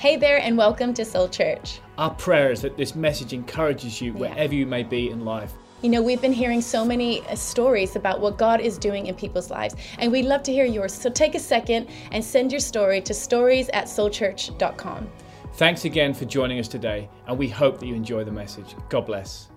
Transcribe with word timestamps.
Hey 0.00 0.16
there, 0.16 0.38
and 0.38 0.56
welcome 0.56 0.94
to 0.94 1.04
Soul 1.04 1.28
Church. 1.28 1.78
Our 1.98 2.14
prayer 2.14 2.50
is 2.50 2.62
that 2.62 2.78
this 2.78 2.94
message 2.94 3.34
encourages 3.34 4.00
you 4.00 4.14
wherever 4.14 4.54
you 4.54 4.64
may 4.64 4.82
be 4.82 5.10
in 5.10 5.26
life. 5.26 5.52
You 5.82 5.90
know, 5.90 6.00
we've 6.00 6.22
been 6.22 6.32
hearing 6.32 6.62
so 6.62 6.86
many 6.86 7.20
uh, 7.26 7.34
stories 7.34 7.96
about 7.96 8.18
what 8.18 8.38
God 8.38 8.62
is 8.62 8.78
doing 8.78 9.08
in 9.08 9.14
people's 9.14 9.50
lives, 9.50 9.74
and 9.98 10.10
we'd 10.10 10.24
love 10.24 10.42
to 10.44 10.52
hear 10.52 10.64
yours. 10.64 10.94
So 10.94 11.10
take 11.10 11.34
a 11.34 11.38
second 11.38 11.90
and 12.12 12.24
send 12.24 12.50
your 12.50 12.62
story 12.62 13.02
to 13.02 13.12
stories 13.12 13.68
at 13.74 13.88
soulchurch.com. 13.88 15.06
Thanks 15.56 15.84
again 15.84 16.14
for 16.14 16.24
joining 16.24 16.58
us 16.58 16.68
today, 16.68 17.06
and 17.26 17.36
we 17.36 17.50
hope 17.50 17.78
that 17.78 17.86
you 17.86 17.94
enjoy 17.94 18.24
the 18.24 18.32
message. 18.32 18.74
God 18.88 19.04
bless. 19.04 19.50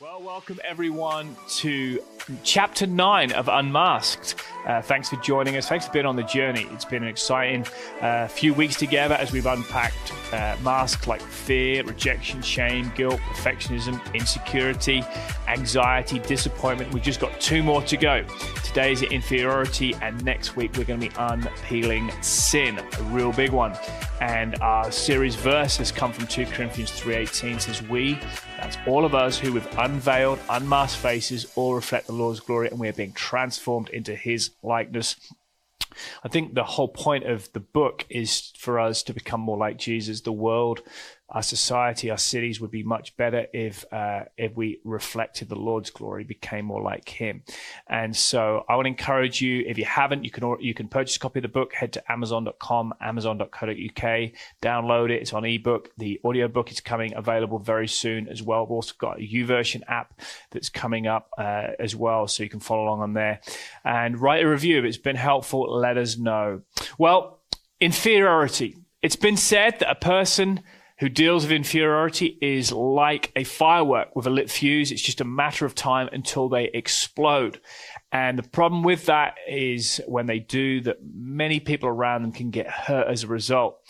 Well, 0.00 0.20
welcome 0.20 0.58
everyone 0.64 1.36
to 1.58 2.02
chapter 2.42 2.88
nine 2.88 3.30
of 3.30 3.48
Unmasked. 3.48 4.34
Uh, 4.66 4.80
thanks 4.80 5.10
for 5.10 5.16
joining 5.16 5.56
us. 5.56 5.68
Thanks 5.68 5.86
for 5.86 5.92
being 5.92 6.06
on 6.06 6.16
the 6.16 6.22
journey. 6.22 6.66
It's 6.72 6.84
been 6.84 7.02
an 7.02 7.08
exciting 7.08 7.66
uh, 8.00 8.28
few 8.28 8.54
weeks 8.54 8.76
together 8.76 9.14
as 9.14 9.30
we've 9.30 9.46
unpacked 9.46 10.12
uh, 10.32 10.56
masks 10.62 11.06
like 11.06 11.20
fear, 11.20 11.82
rejection, 11.84 12.40
shame, 12.40 12.90
guilt, 12.94 13.20
perfectionism, 13.20 14.00
insecurity, 14.14 15.04
anxiety, 15.48 16.18
disappointment. 16.20 16.92
We've 16.94 17.02
just 17.02 17.20
got 17.20 17.38
two 17.40 17.62
more 17.62 17.82
to 17.82 17.96
go. 17.96 18.24
Today 18.64 18.92
is 18.92 19.02
inferiority, 19.02 19.94
and 20.00 20.22
next 20.24 20.56
week 20.56 20.76
we're 20.76 20.84
going 20.84 21.00
to 21.00 21.08
be 21.08 21.14
unpeeling 21.18 22.10
sin, 22.22 22.78
a 22.78 23.02
real 23.04 23.32
big 23.32 23.50
one. 23.50 23.76
And 24.20 24.58
our 24.62 24.90
series 24.90 25.34
verse 25.34 25.76
has 25.76 25.92
come 25.92 26.12
from 26.12 26.26
2 26.26 26.46
Corinthians 26.46 26.90
3:18 26.90 27.60
says 27.60 27.82
we 27.82 28.18
that's 28.58 28.78
all 28.86 29.04
of 29.04 29.14
us 29.14 29.38
who 29.38 29.52
with 29.52 29.68
unveiled 29.76 30.38
unmasked 30.48 30.98
faces 30.98 31.52
all 31.56 31.74
reflect 31.74 32.06
the 32.06 32.14
Lord's 32.14 32.40
glory 32.40 32.68
and 32.68 32.78
we 32.78 32.88
are 32.88 32.94
being 32.94 33.12
transformed 33.12 33.90
into 33.90 34.14
his 34.14 34.50
likeness. 34.62 35.16
I 36.24 36.28
think 36.28 36.54
the 36.54 36.64
whole 36.64 36.88
point 36.88 37.24
of 37.24 37.52
the 37.52 37.60
book 37.60 38.04
is 38.10 38.52
for 38.58 38.78
us 38.78 39.02
to 39.04 39.12
become 39.12 39.40
more 39.40 39.56
like 39.56 39.78
Jesus. 39.78 40.20
The 40.20 40.32
world 40.32 40.82
our 41.28 41.42
society, 41.42 42.10
our 42.10 42.18
cities 42.18 42.60
would 42.60 42.70
be 42.70 42.82
much 42.82 43.16
better 43.16 43.46
if 43.52 43.84
uh, 43.92 44.24
if 44.36 44.54
we 44.54 44.80
reflected 44.84 45.48
the 45.48 45.56
Lord's 45.56 45.90
glory, 45.90 46.24
became 46.24 46.66
more 46.66 46.82
like 46.82 47.08
Him. 47.08 47.42
And 47.86 48.14
so, 48.14 48.64
I 48.68 48.76
would 48.76 48.86
encourage 48.86 49.40
you, 49.40 49.64
if 49.66 49.78
you 49.78 49.84
haven't, 49.86 50.24
you 50.24 50.30
can 50.30 50.56
you 50.60 50.74
can 50.74 50.88
purchase 50.88 51.16
a 51.16 51.18
copy 51.18 51.38
of 51.38 51.44
the 51.44 51.48
book. 51.48 51.72
Head 51.72 51.94
to 51.94 52.12
Amazon.com, 52.12 52.94
Amazon.co.uk, 53.00 54.30
download 54.62 55.10
it. 55.10 55.22
It's 55.22 55.32
on 55.32 55.44
ebook. 55.44 55.90
The 55.96 56.20
audiobook 56.24 56.70
is 56.70 56.80
coming 56.80 57.14
available 57.14 57.58
very 57.58 57.88
soon 57.88 58.28
as 58.28 58.42
well. 58.42 58.64
We've 58.64 58.72
also 58.72 58.94
got 58.98 59.18
a 59.18 59.22
YouVersion 59.22 59.82
app 59.88 60.20
that's 60.50 60.68
coming 60.68 61.06
up 61.06 61.30
uh, 61.38 61.68
as 61.78 61.96
well, 61.96 62.28
so 62.28 62.42
you 62.42 62.50
can 62.50 62.60
follow 62.60 62.84
along 62.84 63.00
on 63.00 63.14
there. 63.14 63.40
And 63.84 64.20
write 64.20 64.44
a 64.44 64.48
review 64.48 64.78
if 64.78 64.84
it's 64.84 64.98
been 64.98 65.16
helpful. 65.16 65.62
Let 65.74 65.96
us 65.96 66.18
know. 66.18 66.62
Well, 66.98 67.40
inferiority. 67.80 68.76
It's 69.02 69.16
been 69.16 69.36
said 69.36 69.80
that 69.80 69.90
a 69.90 69.94
person 69.94 70.62
who 70.98 71.08
deals 71.08 71.44
with 71.44 71.52
inferiority 71.52 72.38
is 72.40 72.70
like 72.70 73.32
a 73.34 73.44
firework 73.44 74.14
with 74.14 74.26
a 74.26 74.30
lit 74.30 74.50
fuse. 74.50 74.92
It's 74.92 75.02
just 75.02 75.20
a 75.20 75.24
matter 75.24 75.66
of 75.66 75.74
time 75.74 76.08
until 76.12 76.48
they 76.48 76.70
explode. 76.72 77.60
And 78.12 78.38
the 78.38 78.48
problem 78.48 78.82
with 78.84 79.06
that 79.06 79.34
is 79.48 80.00
when 80.06 80.26
they 80.26 80.38
do, 80.38 80.80
that 80.82 80.98
many 81.02 81.58
people 81.58 81.88
around 81.88 82.22
them 82.22 82.32
can 82.32 82.50
get 82.50 82.68
hurt 82.68 83.08
as 83.08 83.24
a 83.24 83.28
result. 83.28 83.80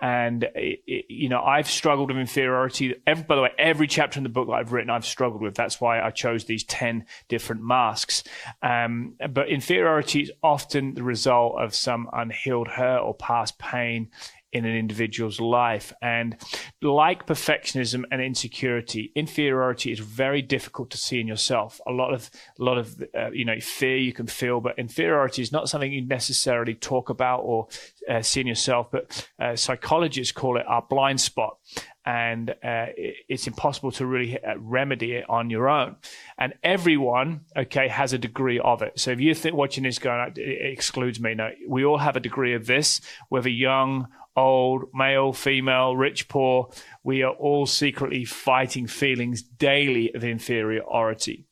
And 0.00 0.44
it, 0.54 0.80
it, 0.86 1.04
you 1.08 1.28
know, 1.28 1.42
I've 1.42 1.70
struggled 1.70 2.10
with 2.10 2.18
inferiority. 2.18 2.94
Every, 3.06 3.24
by 3.24 3.36
the 3.36 3.42
way, 3.42 3.50
every 3.56 3.86
chapter 3.86 4.18
in 4.18 4.24
the 4.24 4.28
book 4.28 4.48
that 4.48 4.54
I've 4.54 4.72
written, 4.72 4.90
I've 4.90 5.06
struggled 5.06 5.42
with. 5.42 5.54
That's 5.54 5.80
why 5.80 6.00
I 6.00 6.10
chose 6.10 6.44
these 6.44 6.64
ten 6.64 7.06
different 7.28 7.62
masks. 7.62 8.24
Um, 8.62 9.14
but 9.30 9.48
inferiority 9.48 10.22
is 10.22 10.32
often 10.42 10.94
the 10.94 11.04
result 11.04 11.60
of 11.60 11.74
some 11.74 12.08
unhealed 12.12 12.68
hurt 12.68 13.00
or 13.00 13.14
past 13.14 13.58
pain 13.58 14.10
in 14.52 14.64
an 14.64 14.76
individual's 14.76 15.40
life. 15.40 15.92
And 16.02 16.36
like 16.82 17.26
perfectionism 17.26 18.04
and 18.10 18.20
insecurity, 18.20 19.10
inferiority 19.14 19.92
is 19.92 19.98
very 19.98 20.42
difficult 20.42 20.90
to 20.90 20.98
see 20.98 21.20
in 21.20 21.26
yourself. 21.26 21.80
A 21.86 21.92
lot 21.92 22.12
of, 22.12 22.30
a 22.60 22.62
lot 22.62 22.78
of, 22.78 23.02
uh, 23.16 23.30
you 23.30 23.44
know, 23.44 23.60
fear 23.60 23.96
you 23.96 24.12
can 24.12 24.26
feel, 24.26 24.60
but 24.60 24.78
inferiority 24.78 25.42
is 25.42 25.52
not 25.52 25.68
something 25.68 25.92
you 25.92 26.04
necessarily 26.04 26.74
talk 26.74 27.08
about 27.08 27.40
or 27.40 27.68
uh, 28.08 28.20
see 28.20 28.42
in 28.42 28.46
yourself. 28.46 28.90
But 28.90 29.28
uh, 29.38 29.56
psychologists 29.56 30.32
call 30.32 30.58
it 30.58 30.66
our 30.66 30.82
blind 30.82 31.20
spot. 31.20 31.56
And 32.04 32.50
uh, 32.50 32.86
it's 33.28 33.46
impossible 33.46 33.92
to 33.92 34.06
really 34.06 34.36
uh, 34.42 34.54
remedy 34.58 35.12
it 35.12 35.30
on 35.30 35.50
your 35.50 35.68
own. 35.68 35.94
And 36.36 36.52
everyone, 36.64 37.42
okay, 37.56 37.86
has 37.86 38.12
a 38.12 38.18
degree 38.18 38.58
of 38.58 38.82
it. 38.82 38.98
So 38.98 39.12
if 39.12 39.20
you 39.20 39.32
think 39.36 39.54
watching 39.54 39.84
this 39.84 40.00
going, 40.00 40.32
it 40.34 40.72
excludes 40.72 41.20
me. 41.20 41.34
No, 41.34 41.50
we 41.68 41.84
all 41.84 41.98
have 41.98 42.16
a 42.16 42.20
degree 42.20 42.54
of 42.54 42.66
this, 42.66 43.00
whether 43.28 43.48
young 43.48 44.08
old, 44.36 44.84
male, 44.94 45.32
female, 45.32 45.96
rich, 45.96 46.28
poor, 46.28 46.70
we 47.02 47.22
are 47.22 47.32
all 47.32 47.66
secretly 47.66 48.24
fighting 48.24 48.86
feelings 48.86 49.42
daily 49.42 50.14
of 50.14 50.24
inferiority. 50.24 51.46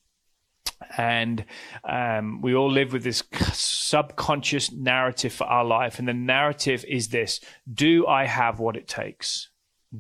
And 0.97 1.45
um, 1.85 2.41
we 2.41 2.55
all 2.55 2.71
live 2.71 2.93
with 2.93 3.05
this 3.05 3.23
subconscious 3.53 4.73
narrative 4.73 5.33
for 5.33 5.45
our 5.45 5.65
life. 5.65 5.99
And 5.99 6.09
the 6.09 6.15
narrative 6.15 6.85
is 6.89 7.09
this 7.09 7.41
Do 7.73 8.07
I 8.07 8.25
have 8.25 8.59
what 8.59 8.77
it 8.77 8.89
takes? 8.89 9.51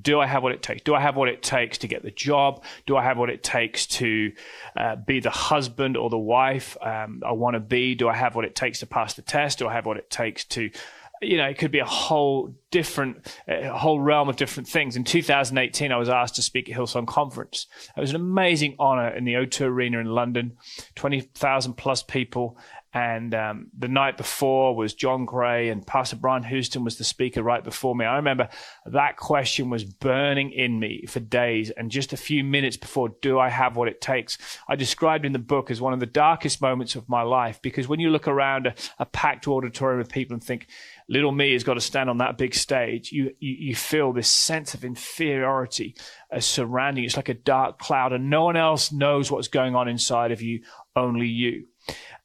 Do 0.01 0.21
I 0.21 0.27
have 0.27 0.45
what 0.45 0.53
it 0.53 0.63
takes? 0.63 0.83
Do 0.83 0.95
I 0.95 1.01
have 1.01 1.17
what 1.17 1.29
it 1.29 1.43
takes 1.43 1.79
to 1.79 1.89
get 1.89 2.05
the 2.05 2.13
job? 2.13 2.63
Do 2.87 2.97
I 2.97 3.03
have 3.03 3.19
what 3.19 3.29
it 3.29 3.43
takes 3.43 3.87
to 3.87 4.33
uh, 4.77 4.97
be 4.97 5.19
the 5.19 5.31
husband 5.31 5.97
or 5.97 6.09
the 6.09 6.19
wife 6.19 6.77
um, 6.81 7.23
I 7.27 7.33
want 7.33 7.55
to 7.55 7.61
be? 7.61 7.97
Do 7.97 8.09
I 8.09 8.15
have 8.15 8.37
what 8.37 8.45
it 8.45 8.55
takes 8.55 8.79
to 8.81 8.87
pass 8.87 9.15
the 9.15 9.23
test? 9.23 9.59
Do 9.59 9.67
I 9.67 9.73
have 9.73 9.87
what 9.87 9.97
it 9.97 10.09
takes 10.09 10.45
to 10.47 10.71
you 11.21 11.37
know, 11.37 11.47
it 11.47 11.59
could 11.59 11.71
be 11.71 11.81
a 11.81 11.85
whole 11.85 12.55
different, 12.71 13.35
a 13.47 13.77
whole 13.77 14.01
realm 14.01 14.29
of 14.29 14.37
different 14.37 14.69
things. 14.69 14.97
In 14.97 15.05
2018, 15.05 15.93
I 15.93 15.97
was 15.97 16.09
asked 16.09 16.37
to 16.37 16.43
speak 16.43 16.71
at 16.71 16.77
Hillsong 16.77 17.07
Conference. 17.07 17.67
It 17.97 18.01
was 18.01 18.11
an 18.11 18.17
amazing 18.17 18.77
honor 18.79 19.09
in 19.09 19.25
the 19.25 19.35
O2 19.35 19.67
Arena 19.67 19.99
in 19.99 20.07
London, 20.07 20.57
20,000 20.95 21.75
plus 21.75 22.03
people. 22.03 22.57
And 22.93 23.35
um, 23.37 23.69
the 23.79 23.87
night 23.87 24.17
before 24.17 24.75
was 24.75 24.95
John 24.95 25.25
Gray 25.25 25.69
and 25.69 25.87
Pastor 25.87 26.17
Brian 26.17 26.43
Houston 26.43 26.83
was 26.83 26.99
the 26.99 27.05
speaker 27.05 27.41
right 27.41 27.63
before 27.63 27.95
me. 27.95 28.05
I 28.05 28.17
remember 28.17 28.49
that 28.85 29.17
question 29.17 29.71
was 29.71 29.85
burning 29.85 30.51
in 30.51 30.81
me 30.81 31.05
for 31.07 31.21
days. 31.21 31.71
And 31.71 31.91
just 31.91 32.13
a 32.13 32.17
few 32.17 32.43
minutes 32.43 32.77
before, 32.77 33.11
do 33.23 33.39
I 33.39 33.49
have 33.49 33.77
what 33.77 33.87
it 33.87 34.01
takes? 34.01 34.39
I 34.67 34.75
described 34.75 35.25
in 35.25 35.33
the 35.33 35.39
book 35.39 35.71
as 35.71 35.81
one 35.81 35.93
of 35.93 36.01
the 36.01 36.07
darkest 36.07 36.61
moments 36.61 36.97
of 36.97 37.09
my 37.09 37.23
life 37.23 37.63
because 37.63 37.87
when 37.87 38.01
you 38.01 38.11
look 38.11 38.27
around 38.27 38.67
a, 38.67 38.75
a 38.99 39.07
packed 39.07 39.47
auditorium 39.47 40.01
of 40.01 40.09
people 40.09 40.35
and 40.35 40.43
think, 40.43 40.67
little 41.11 41.33
me 41.33 41.53
has 41.53 41.65
got 41.65 41.75
to 41.75 41.81
stand 41.81 42.09
on 42.09 42.19
that 42.19 42.39
big 42.39 42.55
stage, 42.55 43.11
you, 43.11 43.35
you, 43.41 43.57
you 43.59 43.75
feel 43.75 44.13
this 44.13 44.29
sense 44.29 44.73
of 44.75 44.85
inferiority 44.85 45.97
as 46.31 46.47
surrounding 46.47 47.03
you. 47.03 47.07
It's 47.07 47.17
like 47.17 47.29
a 47.29 47.35
dark 47.35 47.79
cloud 47.79 48.13
and 48.13 48.31
no 48.31 48.45
one 48.45 48.57
else 48.57 48.93
knows 48.93 49.31
what's 49.31 49.49
going 49.49 49.75
on 49.75 49.89
inside 49.89 50.31
of 50.31 50.41
you, 50.41 50.63
only 50.95 51.27
you. 51.27 51.67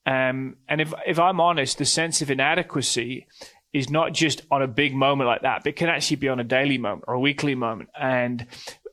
Um, 0.06 0.58
and 0.70 0.80
if, 0.80 0.94
if 1.08 1.20
I'm 1.20 1.42
honest, 1.42 1.80
the 1.80 1.86
sense 1.86 2.22
of 2.22 2.30
inadequacy 2.30 3.26
is 3.74 3.90
not 3.90 4.14
just 4.14 4.44
on 4.52 4.62
a 4.62 4.68
big 4.68 4.94
moment 4.94 5.28
like 5.28 5.42
that, 5.42 5.64
but 5.64 5.72
it 5.72 5.76
can 5.76 5.90
actually 5.90 6.18
be 6.18 6.30
on 6.30 6.40
a 6.40 6.44
daily 6.44 6.78
moment 6.78 7.06
or 7.08 7.16
a 7.16 7.20
weekly 7.20 7.56
moment. 7.56 7.90
And 8.00 8.46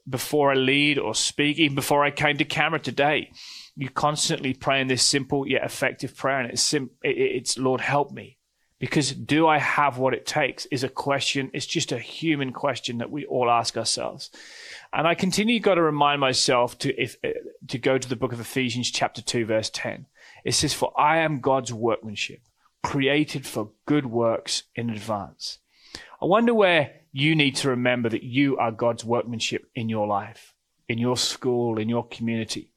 before 0.09 0.53
I 0.53 0.55
lead 0.55 0.99
or 0.99 1.15
speak, 1.15 1.59
even 1.59 1.75
before 1.75 2.03
I 2.03 2.11
came 2.11 2.39
to 2.39 2.45
camera 2.45 2.81
today, 2.81 3.31
you 3.77 3.89
constantly 3.89 4.55
praying 4.55 4.89
this 4.89 5.03
simple 5.03 5.47
yet 5.47 5.65
effective 5.65 6.17
prayer, 6.17 6.41
and 6.41 6.51
it's 6.51 6.63
sim- 6.63 6.91
it's 7.03 7.59
Lord 7.59 7.81
help 7.81 8.11
me, 8.11 8.39
because 8.83 9.13
do 9.13 9.47
I 9.47 9.59
have 9.59 9.97
what 9.97 10.13
it 10.13 10.27
takes 10.27 10.67
is 10.67 10.83
a 10.83 10.89
question. 10.89 11.53
It's 11.55 11.67
just 11.67 11.93
a 11.93 12.01
human 12.01 12.53
question 12.53 12.99
that 12.99 13.13
we 13.13 13.25
all 13.27 13.49
ask 13.49 13.77
ourselves, 13.77 14.29
and 14.93 15.07
I 15.07 15.15
continue 15.15 15.61
got 15.61 15.77
to 15.77 15.83
remind 15.83 16.21
myself 16.21 16.77
to 16.79 17.01
if 17.01 17.17
eh, 17.23 17.35
to 17.69 17.79
go 17.79 17.97
to 17.97 18.09
the 18.09 18.17
book 18.17 18.33
of 18.33 18.41
Ephesians 18.41 18.91
chapter 18.91 19.23
two 19.23 19.47
verse 19.47 19.71
ten. 19.71 20.07
It 20.45 20.55
says, 20.55 20.75
For 20.75 20.93
I 21.01 21.19
am 21.19 21.39
God's 21.39 21.73
workmanship, 21.73 22.41
created 22.83 23.47
for 23.47 23.71
good 23.87 24.07
works 24.07 24.65
in 24.75 24.91
advance. 24.91 25.61
I 26.21 26.25
wonder 26.25 26.53
where 26.53 26.91
you 27.13 27.37
need 27.37 27.55
to 27.57 27.69
remember 27.69 28.09
that 28.09 28.25
you 28.25 28.57
are 28.57 28.73
God's 28.73 29.05
workmanship 29.05 29.71
in 29.77 29.91
your 29.91 30.09
life, 30.09 30.55
in 30.89 30.99
your 30.99 31.17
school, 31.17 31.79
in 31.79 31.89
your 31.89 32.05
community. 32.09 32.73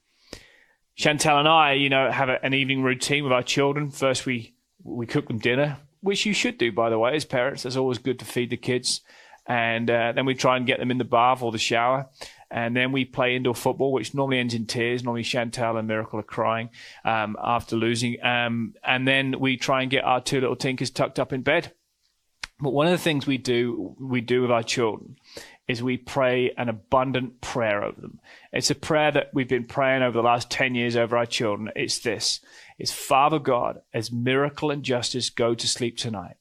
Chantel 0.95 1.39
and 1.39 1.47
I, 1.47 1.73
you 1.73 1.89
know, 1.89 2.11
have 2.11 2.29
a, 2.29 2.45
an 2.45 2.53
evening 2.53 2.83
routine 2.83 3.23
with 3.23 3.33
our 3.33 3.41
children. 3.41 3.89
First, 3.89 4.27
we 4.27 4.53
we 4.83 5.07
cook 5.07 5.27
them 5.27 5.39
dinner, 5.39 5.79
which 6.01 6.25
you 6.25 6.33
should 6.33 6.57
do, 6.57 6.71
by 6.71 6.89
the 6.89 6.99
way, 6.99 7.15
as 7.15 7.25
parents. 7.25 7.65
It's 7.65 7.75
always 7.75 7.97
good 7.97 8.19
to 8.19 8.25
feed 8.25 8.49
the 8.49 8.57
kids, 8.57 9.01
and 9.47 9.89
uh, 9.89 10.11
then 10.13 10.25
we 10.25 10.35
try 10.35 10.57
and 10.57 10.65
get 10.65 10.79
them 10.79 10.91
in 10.91 10.97
the 10.97 11.03
bath 11.03 11.41
or 11.41 11.51
the 11.51 11.57
shower. 11.57 12.07
And 12.51 12.75
then 12.75 12.91
we 12.91 13.05
play 13.05 13.35
indoor 13.35 13.55
football, 13.55 13.91
which 13.91 14.13
normally 14.13 14.39
ends 14.39 14.53
in 14.53 14.65
tears. 14.65 15.03
Normally 15.03 15.23
Chantal 15.23 15.77
and 15.77 15.87
Miracle 15.87 16.19
are 16.19 16.23
crying 16.23 16.69
um, 17.03 17.35
after 17.43 17.75
losing. 17.75 18.23
Um, 18.23 18.75
and 18.83 19.07
then 19.07 19.39
we 19.39 19.57
try 19.57 19.81
and 19.81 19.91
get 19.91 20.03
our 20.03 20.21
two 20.21 20.39
little 20.39 20.55
tinkers 20.55 20.89
tucked 20.89 21.19
up 21.19 21.33
in 21.33 21.41
bed. 21.41 21.73
But 22.59 22.71
one 22.71 22.85
of 22.85 22.91
the 22.91 22.97
things 22.97 23.27
we 23.27 23.37
do 23.37 23.95
we 23.99 24.21
do 24.21 24.41
with 24.41 24.51
our 24.51 24.63
children 24.63 25.17
is 25.67 25.81
we 25.81 25.97
pray 25.97 26.51
an 26.57 26.69
abundant 26.69 27.41
prayer 27.41 27.83
over 27.83 27.99
them. 27.99 28.19
It's 28.53 28.69
a 28.69 28.75
prayer 28.75 29.11
that 29.11 29.31
we've 29.33 29.49
been 29.49 29.65
praying 29.65 30.03
over 30.03 30.13
the 30.13 30.23
last 30.23 30.49
10 30.51 30.75
years 30.75 30.95
over 30.95 31.17
our 31.17 31.25
children. 31.25 31.71
It's 31.75 31.99
this. 31.99 32.39
It's 32.77 32.91
Father 32.91 33.39
God, 33.39 33.81
as 33.93 34.11
miracle 34.11 34.69
and 34.69 34.83
justice 34.83 35.29
go 35.29 35.55
to 35.55 35.67
sleep 35.67 35.97
tonight. 35.97 36.35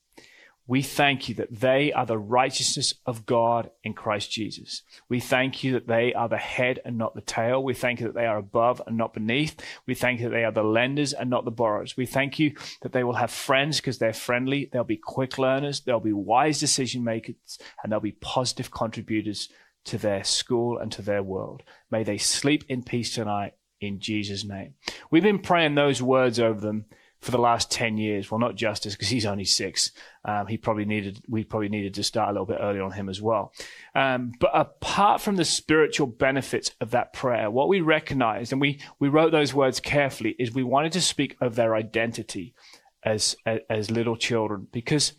we 0.66 0.81
thank 0.81 1.28
you 1.28 1.34
that 1.34 1.60
they 1.60 1.92
are 1.92 2.06
the 2.06 2.19
righteousness 2.19 2.94
of 3.04 3.26
God 3.26 3.70
in 3.82 3.92
Christ 3.92 4.31
Jesus. 4.31 4.82
We 5.10 5.20
thank 5.20 5.62
you 5.62 5.75
that 5.75 5.86
they 5.86 6.14
are 6.14 6.28
the 6.28 6.38
head 6.38 6.81
and 6.86 6.96
not 6.96 7.14
the 7.14 7.20
tail. 7.20 7.62
We 7.62 7.75
thank 7.75 8.00
you 8.00 8.06
that 8.06 8.14
they 8.14 8.25
are 8.25 8.38
above 8.38 8.81
and 8.86 8.96
not 8.96 9.12
beneath. 9.12 9.60
We 9.86 9.94
thank 9.94 10.20
you 10.20 10.28
that 10.28 10.34
they 10.34 10.44
are 10.44 10.52
the 10.52 10.64
lenders 10.64 11.12
and 11.12 11.28
not 11.28 11.44
the 11.44 11.50
borrowers. 11.50 11.98
We 11.98 12.06
thank 12.06 12.38
you 12.38 12.54
that 12.80 12.92
they 12.92 13.04
will 13.04 13.12
have 13.14 13.30
friends 13.30 13.76
because 13.76 13.98
they're 13.98 14.14
friendly. 14.14 14.70
They'll 14.72 14.84
be 14.84 14.96
quick 14.96 15.37
learners. 15.37 15.80
They'll 15.80 16.00
be 16.00 16.14
wise 16.14 16.60
decision 16.60 17.04
makers 17.04 17.58
and 17.82 17.92
they'll 17.92 18.00
be 18.00 18.12
positive 18.12 18.70
contributors 18.70 19.50
to 19.84 19.98
their 19.98 20.25
school 20.25 20.78
and 20.78 20.90
to 20.92 21.02
their 21.02 21.22
world. 21.22 21.62
May 21.90 22.04
they 22.04 22.16
sleep 22.16 22.64
in 22.70 22.82
peace 22.82 23.14
tonight 23.14 23.52
in 23.86 24.00
Jesus' 24.00 24.44
name. 24.44 24.75
We've 25.10 25.22
been 25.22 25.38
praying 25.38 25.75
those 25.75 26.02
words 26.02 26.40
over 26.40 26.60
them 26.60 26.86
for 27.25 27.31
the 27.31 27.38
last 27.38 27.70
10 27.70 27.96
years. 27.96 28.31
Well, 28.31 28.38
not 28.38 28.54
Justice, 28.54 28.94
because 28.94 29.08
he's 29.08 29.25
only 29.25 29.46
six. 29.46 29.92
Um, 30.26 30.46
he 30.46 30.58
probably 30.58 30.84
needed, 30.84 31.22
we 31.26 31.42
probably 31.42 31.70
needed 31.70 31.94
to 31.94 32.02
start 32.04 32.28
a 32.28 32.32
little 32.32 32.46
bit 32.46 32.58
early 32.60 32.81
on 32.81 32.92
him 32.92 33.08
as 33.08 33.22
well. 33.22 33.52
Um, 33.94 34.32
but 34.38 34.50
apart 34.52 35.22
from 35.22 35.36
the 35.36 35.44
spiritual 35.44 36.06
benefits 36.06 36.72
of 36.82 36.90
that 36.90 37.14
prayer, 37.14 37.50
what 37.50 37.69
we 37.69 37.81
recognized, 37.81 38.52
and 38.52 38.60
we, 38.60 38.78
we 38.98 39.08
wrote 39.08 39.32
those 39.32 39.54
words 39.54 39.81
carefully, 39.81 40.37
is 40.38 40.52
we 40.52 40.62
wanted 40.62 40.92
to 40.92 41.00
speak 41.00 41.37
of 41.40 41.54
their 41.54 41.75
identity 41.75 42.54
as, 43.02 43.37
as, 43.46 43.60
as 43.70 43.90
little 43.90 44.16
children 44.16 44.66
because 44.70 45.14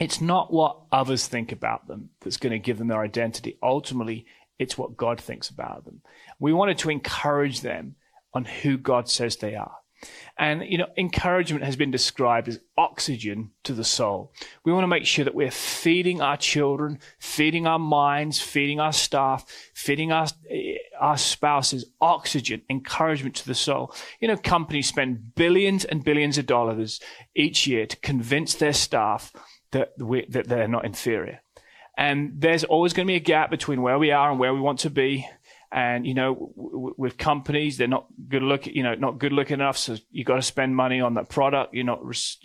it's 0.00 0.20
not 0.20 0.52
what 0.52 0.80
others 0.90 1.28
think 1.28 1.52
about 1.52 1.86
them 1.86 2.10
that's 2.20 2.38
going 2.38 2.52
to 2.52 2.58
give 2.58 2.78
them 2.78 2.88
their 2.88 3.02
identity. 3.02 3.56
Ultimately, 3.62 4.26
it's 4.58 4.78
what 4.78 4.96
God 4.96 5.20
thinks 5.20 5.48
about 5.48 5.84
them. 5.84 6.00
We 6.38 6.52
wanted 6.52 6.78
to 6.78 6.90
encourage 6.90 7.60
them 7.60 7.96
on 8.32 8.44
who 8.44 8.76
God 8.76 9.08
says 9.08 9.36
they 9.36 9.54
are. 9.54 9.76
And, 10.36 10.64
you 10.66 10.78
know, 10.78 10.88
encouragement 10.96 11.64
has 11.64 11.76
been 11.76 11.90
described 11.90 12.48
as 12.48 12.60
oxygen 12.76 13.52
to 13.62 13.72
the 13.72 13.84
soul. 13.84 14.32
We 14.64 14.72
want 14.72 14.82
to 14.82 14.88
make 14.88 15.06
sure 15.06 15.24
that 15.24 15.34
we're 15.34 15.50
feeding 15.50 16.20
our 16.20 16.36
children, 16.36 16.98
feeding 17.18 17.66
our 17.66 17.78
minds, 17.78 18.40
feeding 18.40 18.80
our 18.80 18.92
staff, 18.92 19.46
feeding 19.74 20.12
our, 20.12 20.26
our 21.00 21.16
spouses 21.16 21.86
oxygen, 22.00 22.62
encouragement 22.68 23.36
to 23.36 23.46
the 23.46 23.54
soul. 23.54 23.94
You 24.20 24.28
know, 24.28 24.36
companies 24.36 24.88
spend 24.88 25.34
billions 25.36 25.84
and 25.84 26.04
billions 26.04 26.36
of 26.36 26.46
dollars 26.46 27.00
each 27.34 27.66
year 27.66 27.86
to 27.86 27.96
convince 27.98 28.54
their 28.54 28.72
staff 28.72 29.32
that, 29.70 29.92
we, 29.98 30.26
that 30.28 30.48
they're 30.48 30.68
not 30.68 30.84
inferior. 30.84 31.40
And 31.96 32.32
there's 32.36 32.64
always 32.64 32.92
going 32.92 33.06
to 33.06 33.10
be 33.10 33.16
a 33.16 33.20
gap 33.20 33.50
between 33.50 33.82
where 33.82 33.98
we 33.98 34.10
are 34.10 34.30
and 34.30 34.38
where 34.38 34.52
we 34.52 34.60
want 34.60 34.80
to 34.80 34.90
be. 34.90 35.26
And 35.70 36.06
you 36.06 36.14
know, 36.14 36.52
w- 36.56 36.94
with 36.96 37.18
companies, 37.18 37.76
they're 37.76 37.88
not 37.88 38.06
good 38.28 38.42
look, 38.42 38.66
you 38.66 38.82
know, 38.84 38.94
not 38.94 39.18
good 39.18 39.32
looking 39.32 39.54
enough. 39.54 39.76
So 39.76 39.96
you 40.12 40.22
got 40.22 40.36
to 40.36 40.42
spend 40.42 40.76
money 40.76 41.00
on 41.00 41.14
that 41.14 41.28
product. 41.28 41.74
You're 41.74 41.84
not 41.84 42.04
res- 42.04 42.38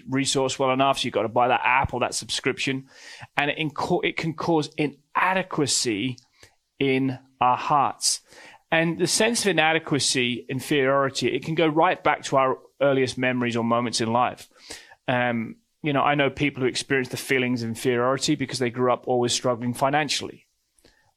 well 0.59 0.71
enough. 0.71 0.99
So 0.99 1.05
you 1.05 1.11
got 1.11 1.23
to 1.23 1.29
buy 1.29 1.47
that 1.49 1.61
app 1.63 1.93
or 1.93 1.99
that 1.99 2.15
subscription, 2.15 2.87
and 3.37 3.51
it, 3.51 3.57
inco- 3.59 4.03
it 4.03 4.17
can 4.17 4.33
cause 4.33 4.71
inadequacy 4.77 6.17
in 6.79 7.19
our 7.39 7.57
hearts. 7.57 8.21
And 8.71 8.99
the 8.99 9.07
sense 9.07 9.41
of 9.41 9.47
inadequacy, 9.47 10.45
inferiority, 10.49 11.27
it 11.27 11.43
can 11.43 11.55
go 11.55 11.67
right 11.67 12.03
back 12.03 12.23
to 12.25 12.37
our 12.37 12.57
earliest 12.81 13.17
memories 13.17 13.55
or 13.55 13.63
moments 13.63 14.01
in 14.01 14.11
life. 14.11 14.47
Um, 15.07 15.55
you 15.81 15.93
know, 15.93 16.01
I 16.01 16.15
know 16.15 16.29
people 16.29 16.61
who 16.61 16.67
experience 16.67 17.09
the 17.09 17.17
feelings 17.17 17.63
of 17.63 17.69
inferiority 17.69 18.35
because 18.35 18.59
they 18.59 18.69
grew 18.69 18.91
up 18.91 19.07
always 19.07 19.33
struggling 19.33 19.73
financially. 19.73 20.47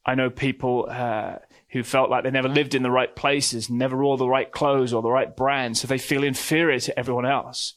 I 0.05 0.15
know 0.15 0.29
people 0.29 0.87
uh, 0.89 1.37
who 1.69 1.83
felt 1.83 2.09
like 2.09 2.23
they 2.23 2.31
never 2.31 2.49
lived 2.49 2.75
in 2.75 2.83
the 2.83 2.91
right 2.91 3.13
places, 3.13 3.69
never 3.69 3.97
wore 3.97 4.17
the 4.17 4.27
right 4.27 4.51
clothes 4.51 4.93
or 4.93 5.01
the 5.01 5.11
right 5.11 5.35
brand, 5.35 5.77
so 5.77 5.87
they 5.87 5.97
feel 5.97 6.23
inferior 6.23 6.79
to 6.79 6.97
everyone 6.97 7.25
else. 7.25 7.75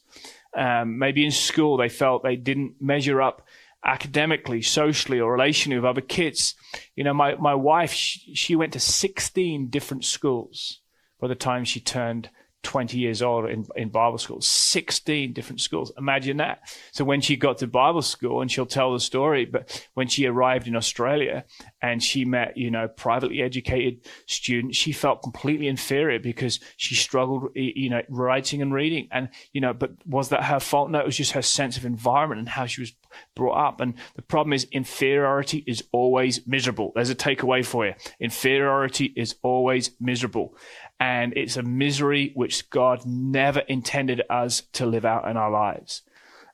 Um, 0.55 0.97
maybe 0.97 1.23
in 1.23 1.31
school 1.31 1.77
they 1.77 1.89
felt 1.89 2.23
they 2.23 2.35
didn't 2.35 2.75
measure 2.81 3.21
up 3.21 3.45
academically, 3.85 4.61
socially, 4.61 5.19
or 5.19 5.37
relationally 5.37 5.75
with 5.75 5.85
other 5.85 6.01
kids. 6.01 6.55
You 6.95 7.03
know, 7.03 7.13
my, 7.13 7.35
my 7.35 7.55
wife, 7.55 7.93
she, 7.93 8.33
she 8.35 8.55
went 8.55 8.73
to 8.73 8.79
16 8.79 9.69
different 9.69 10.03
schools 10.03 10.81
by 11.19 11.27
the 11.27 11.35
time 11.35 11.63
she 11.63 11.79
turned 11.79 12.29
20 12.67 12.97
years 12.99 13.21
old 13.21 13.49
in, 13.49 13.65
in 13.77 13.87
Bible 13.87 14.17
school, 14.17 14.41
16 14.41 15.31
different 15.31 15.61
schools. 15.61 15.89
Imagine 15.97 16.35
that. 16.37 16.59
So 16.91 17.05
when 17.05 17.21
she 17.21 17.37
got 17.37 17.59
to 17.59 17.67
Bible 17.67 18.01
school, 18.01 18.41
and 18.41 18.51
she'll 18.51 18.65
tell 18.65 18.91
the 18.91 18.99
story, 18.99 19.45
but 19.45 19.87
when 19.93 20.09
she 20.09 20.25
arrived 20.25 20.67
in 20.67 20.75
Australia 20.75 21.45
and 21.81 22.03
she 22.03 22.25
met, 22.25 22.57
you 22.57 22.69
know, 22.69 22.89
privately 22.89 23.41
educated 23.41 24.05
students, 24.25 24.75
she 24.75 24.91
felt 24.91 25.23
completely 25.23 25.69
inferior 25.69 26.19
because 26.19 26.59
she 26.75 26.93
struggled, 26.93 27.51
you 27.55 27.89
know, 27.89 28.01
writing 28.09 28.61
and 28.61 28.73
reading. 28.73 29.07
And, 29.11 29.29
you 29.53 29.61
know, 29.61 29.71
but 29.73 29.91
was 30.05 30.27
that 30.29 30.43
her 30.43 30.59
fault? 30.59 30.91
No, 30.91 30.99
it 30.99 31.05
was 31.05 31.15
just 31.15 31.31
her 31.31 31.41
sense 31.41 31.77
of 31.77 31.85
environment 31.85 32.39
and 32.39 32.49
how 32.49 32.65
she 32.65 32.81
was 32.81 32.91
brought 33.35 33.57
up. 33.57 33.81
And 33.81 33.95
the 34.15 34.21
problem 34.21 34.53
is 34.53 34.65
inferiority 34.71 35.63
is 35.67 35.83
always 35.91 36.45
miserable. 36.47 36.91
There's 36.95 37.09
a 37.09 37.15
takeaway 37.15 37.65
for 37.65 37.85
you. 37.85 37.93
Inferiority 38.19 39.13
is 39.15 39.35
always 39.43 39.91
miserable 39.99 40.55
and 40.99 41.33
it's 41.35 41.57
a 41.57 41.63
misery 41.63 42.31
which 42.35 42.69
God 42.69 43.05
never 43.05 43.59
intended 43.59 44.21
us 44.29 44.61
to 44.73 44.85
live 44.85 45.05
out 45.05 45.29
in 45.29 45.37
our 45.37 45.51
lives. 45.51 46.01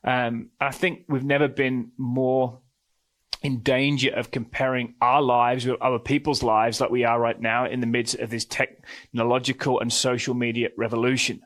Um, 0.04 0.50
I 0.60 0.70
think 0.70 1.04
we've 1.08 1.24
never 1.24 1.48
been 1.48 1.92
more 1.96 2.60
in 3.42 3.60
danger 3.60 4.10
of 4.10 4.30
comparing 4.30 4.94
our 5.00 5.20
lives 5.20 5.66
with 5.66 5.80
other 5.80 5.98
people's 5.98 6.42
lives 6.42 6.80
like 6.80 6.90
we 6.90 7.04
are 7.04 7.20
right 7.20 7.40
now 7.40 7.66
in 7.66 7.80
the 7.80 7.86
midst 7.86 8.14
of 8.16 8.30
this 8.30 8.46
technological 8.46 9.80
and 9.80 9.92
social 9.92 10.34
media 10.34 10.70
revolution. 10.76 11.42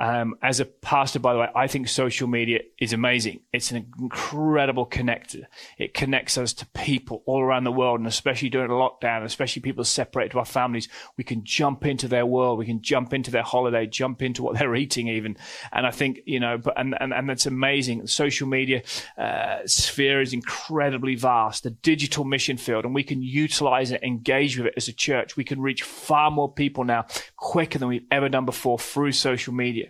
Um, 0.00 0.36
as 0.40 0.60
a 0.60 0.64
pastor, 0.64 1.18
by 1.18 1.34
the 1.34 1.40
way, 1.40 1.48
I 1.54 1.66
think 1.66 1.86
social 1.86 2.26
media 2.26 2.60
is 2.80 2.94
amazing. 2.94 3.40
It's 3.52 3.70
an 3.70 3.86
incredible 4.00 4.86
connector. 4.86 5.42
It 5.76 5.92
connects 5.92 6.38
us 6.38 6.54
to 6.54 6.66
people 6.68 7.22
all 7.26 7.42
around 7.42 7.64
the 7.64 7.70
world, 7.72 8.00
and 8.00 8.08
especially 8.08 8.48
during 8.48 8.70
a 8.70 8.74
lockdown, 8.74 9.24
especially 9.24 9.60
people 9.60 9.84
separated 9.84 10.32
to 10.32 10.38
our 10.38 10.46
families, 10.46 10.88
we 11.18 11.24
can 11.24 11.44
jump 11.44 11.84
into 11.84 12.08
their 12.08 12.24
world. 12.24 12.58
We 12.58 12.64
can 12.64 12.80
jump 12.80 13.12
into 13.12 13.30
their 13.30 13.42
holiday, 13.42 13.86
jump 13.86 14.22
into 14.22 14.42
what 14.42 14.56
they're 14.58 14.74
eating, 14.74 15.08
even. 15.08 15.36
And 15.70 15.86
I 15.86 15.90
think 15.90 16.20
you 16.24 16.40
know, 16.40 16.56
but 16.56 16.80
and 16.80 16.96
and, 16.98 17.12
and 17.12 17.28
that's 17.28 17.44
amazing. 17.44 18.00
The 18.00 18.08
social 18.08 18.48
media 18.48 18.82
uh, 19.18 19.58
sphere 19.66 20.22
is 20.22 20.32
incredibly 20.32 21.14
vast. 21.14 21.64
The 21.64 21.70
digital 21.72 22.24
mission 22.24 22.56
field, 22.56 22.86
and 22.86 22.94
we 22.94 23.04
can 23.04 23.20
utilize 23.20 23.90
it, 23.90 24.02
engage 24.02 24.56
with 24.56 24.68
it 24.68 24.74
as 24.78 24.88
a 24.88 24.94
church. 24.94 25.36
We 25.36 25.44
can 25.44 25.60
reach 25.60 25.82
far 25.82 26.30
more 26.30 26.50
people 26.50 26.84
now 26.84 27.04
quicker 27.36 27.78
than 27.78 27.88
we've 27.88 28.06
ever 28.10 28.30
done 28.30 28.46
before 28.46 28.78
through 28.78 29.12
social 29.12 29.52
media 29.52 29.89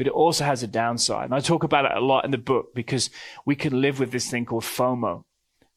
but 0.00 0.06
it 0.06 0.14
also 0.14 0.46
has 0.46 0.62
a 0.62 0.66
downside. 0.66 1.26
And 1.26 1.34
I 1.34 1.40
talk 1.40 1.62
about 1.62 1.84
it 1.84 1.94
a 1.94 2.00
lot 2.00 2.24
in 2.24 2.30
the 2.30 2.38
book 2.38 2.74
because 2.74 3.10
we 3.44 3.54
can 3.54 3.82
live 3.82 4.00
with 4.00 4.12
this 4.12 4.30
thing 4.30 4.46
called 4.46 4.62
FOMO, 4.62 5.24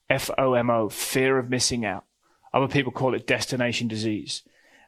F 0.09 0.29
O 0.37 0.53
M 0.53 0.69
O, 0.69 0.87
fear 0.87 1.37
of 1.37 1.49
missing 1.49 1.83
out. 1.83 2.05
Other 2.53 2.69
people 2.69 2.93
call 2.93 3.15
it 3.15 3.27
destination 3.27 3.89
disease. 3.89 4.43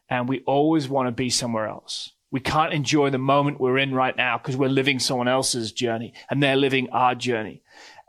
And 0.07 0.29
we 0.29 0.39
always 0.47 0.87
want 0.87 1.09
to 1.09 1.11
be 1.11 1.29
somewhere 1.29 1.67
else. 1.67 2.13
We 2.31 2.39
can't 2.39 2.71
enjoy 2.71 3.09
the 3.09 3.17
moment 3.17 3.59
we're 3.59 3.77
in 3.77 3.93
right 3.93 4.15
now 4.15 4.37
because 4.37 4.55
we're 4.55 4.69
living 4.69 4.99
someone 4.99 5.27
else's 5.27 5.73
journey 5.73 6.13
and 6.29 6.41
they're 6.41 6.55
living 6.55 6.89
our 6.91 7.13
journey. 7.13 7.61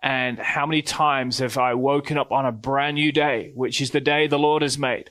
And 0.04 0.38
how 0.38 0.64
many 0.64 0.80
times 0.80 1.40
have 1.40 1.58
I 1.58 1.74
woken 1.74 2.18
up 2.18 2.30
on 2.30 2.46
a 2.46 2.52
brand 2.52 2.94
new 2.94 3.10
day, 3.10 3.50
which 3.56 3.80
is 3.80 3.90
the 3.90 4.00
day 4.00 4.28
the 4.28 4.38
Lord 4.38 4.62
has 4.62 4.78
made, 4.78 5.10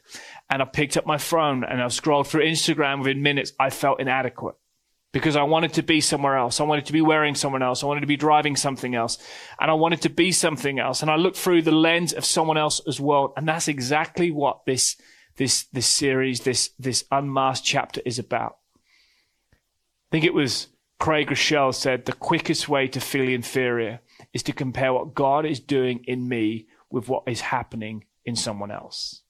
and 0.50 0.62
I 0.62 0.66
picked 0.66 0.96
up 0.96 1.06
my 1.06 1.18
phone 1.18 1.66
and 1.66 1.84
I've 1.84 1.92
scrolled 1.92 2.30
through 2.30 2.46
Instagram 2.46 3.00
within 3.00 3.22
minutes. 3.22 3.52
I 3.60 3.70
felt 3.70 4.00
inadequate 4.00 4.56
because 5.16 5.38
I 5.38 5.44
wanted 5.44 5.72
to 5.76 5.82
be 5.82 6.02
somewhere 6.02 6.36
else. 6.36 6.60
I 6.60 6.66
wanted 6.66 6.88
to 6.88 6.92
be 6.92 7.02
wearing 7.02 7.36
someone 7.36 7.64
else. 7.64 7.82
I 7.82 7.86
wanted 7.86 8.02
to 8.02 8.06
be 8.06 8.18
driving 8.18 8.58
something 8.58 8.96
else. 8.96 9.18
And 9.62 9.72
I 9.72 9.74
wanted 9.74 10.02
to 10.02 10.10
be 10.10 10.34
something 10.34 10.78
else. 10.78 11.02
And 11.02 11.10
I 11.10 11.16
looked 11.16 11.38
through 11.38 11.62
the 11.62 11.72
lens 11.72 12.12
of 12.12 12.26
someone 12.26 12.58
else's 12.58 13.00
world. 13.00 13.32
And 13.38 13.48
that's 13.48 13.70
exactly 13.70 14.30
what 14.30 14.66
this, 14.66 14.98
this, 15.38 15.68
this 15.72 15.88
series, 15.88 16.42
this, 16.42 16.72
this 16.78 17.06
unmasked 17.14 17.66
chapter 17.66 18.02
is 18.06 18.20
about. 18.20 18.58
I 19.54 20.12
think 20.12 20.26
it 20.26 20.34
was 20.34 20.68
Craig 21.00 21.30
Groeschel 21.30 21.74
said 21.74 22.04
the 22.04 22.12
quickest 22.12 22.68
way 22.68 22.90
to 22.90 23.00
feel 23.00 23.30
inferior 23.30 24.02
is 24.34 24.44
to 24.44 24.52
compare 24.52 24.92
what 24.92 25.16
God 25.16 25.46
is 25.46 25.62
doing 25.62 26.04
in 26.04 26.28
me 26.28 26.68
with 26.92 27.08
what 27.08 27.24
is 27.26 27.40
happening 27.40 28.04
in 28.26 28.36
someone 28.36 28.70
else. 28.70 29.22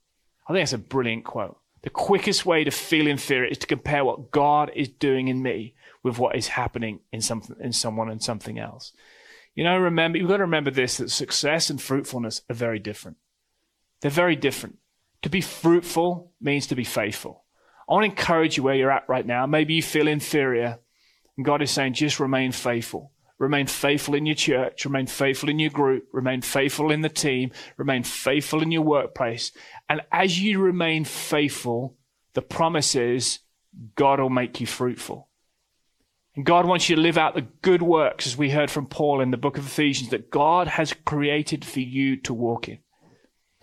I 0.47 0.53
think 0.53 0.61
that's 0.61 0.73
a 0.73 0.79
brilliant 0.79 1.25
quote. 1.25 1.59
The 1.85 1.91
quickest 1.91 2.47
way 2.47 2.63
to 2.63 2.71
feel 2.71 3.05
inferior 3.05 3.47
is 3.47 3.59
to 3.59 3.67
compare 3.67 4.03
what 4.03 4.31
God 4.31 4.71
is 4.75 4.89
doing 4.89 5.27
in 5.27 5.43
me 5.43 5.75
with 6.01 6.17
what 6.17 6.35
is 6.35 6.47
happening 6.47 7.01
in 7.11 7.21
something, 7.21 7.55
in 7.59 7.73
someone 7.73 8.09
and 8.09 8.23
something 8.23 8.57
else. 8.57 8.91
You 9.53 9.63
know, 9.65 9.77
remember, 9.77 10.17
you've 10.17 10.27
got 10.27 10.37
to 10.37 10.43
remember 10.45 10.71
this, 10.71 10.97
that 10.97 11.11
success 11.11 11.69
and 11.69 11.79
fruitfulness 11.79 12.41
are 12.49 12.55
very 12.55 12.79
different. 12.79 13.17
They're 14.01 14.09
very 14.09 14.35
different. 14.35 14.79
To 15.21 15.29
be 15.29 15.41
fruitful 15.41 16.31
means 16.41 16.65
to 16.67 16.75
be 16.75 16.83
faithful. 16.83 17.43
I 17.87 17.93
want 17.93 18.05
to 18.05 18.09
encourage 18.09 18.57
you 18.57 18.63
where 18.63 18.73
you're 18.73 18.89
at 18.89 19.07
right 19.07 19.25
now. 19.25 19.45
Maybe 19.45 19.75
you 19.75 19.83
feel 19.83 20.07
inferior 20.07 20.79
and 21.37 21.45
God 21.45 21.61
is 21.61 21.69
saying, 21.69 21.93
just 21.93 22.19
remain 22.19 22.51
faithful. 22.51 23.11
Remain 23.37 23.67
faithful 23.67 24.15
in 24.15 24.25
your 24.25 24.35
church, 24.35 24.85
remain 24.85 25.07
faithful 25.07 25.49
in 25.49 25.59
your 25.59 25.69
group, 25.69 26.07
remain 26.13 26.41
faithful 26.41 26.89
in 26.89 27.01
the 27.01 27.09
team, 27.09 27.51
remain 27.75 28.03
faithful 28.03 28.61
in 28.61 28.71
your 28.71 28.81
workplace. 28.81 29.51
And 29.89 30.01
as 30.11 30.41
you 30.41 30.59
remain 30.59 31.03
faithful, 31.03 31.97
the 32.33 32.41
promise 32.41 32.95
is 32.95 33.39
God 33.95 34.21
will 34.21 34.29
make 34.29 34.61
you 34.61 34.67
fruitful. 34.67 35.27
And 36.35 36.45
God 36.45 36.65
wants 36.65 36.89
you 36.89 36.95
to 36.95 37.01
live 37.01 37.17
out 37.17 37.35
the 37.35 37.47
good 37.61 37.81
works, 37.81 38.25
as 38.25 38.37
we 38.37 38.51
heard 38.51 38.71
from 38.71 38.87
Paul 38.87 39.19
in 39.19 39.31
the 39.31 39.37
book 39.37 39.57
of 39.57 39.65
Ephesians, 39.65 40.11
that 40.11 40.29
God 40.29 40.67
has 40.67 40.93
created 41.05 41.65
for 41.65 41.81
you 41.81 42.15
to 42.21 42.33
walk 42.33 42.69
in. 42.69 42.79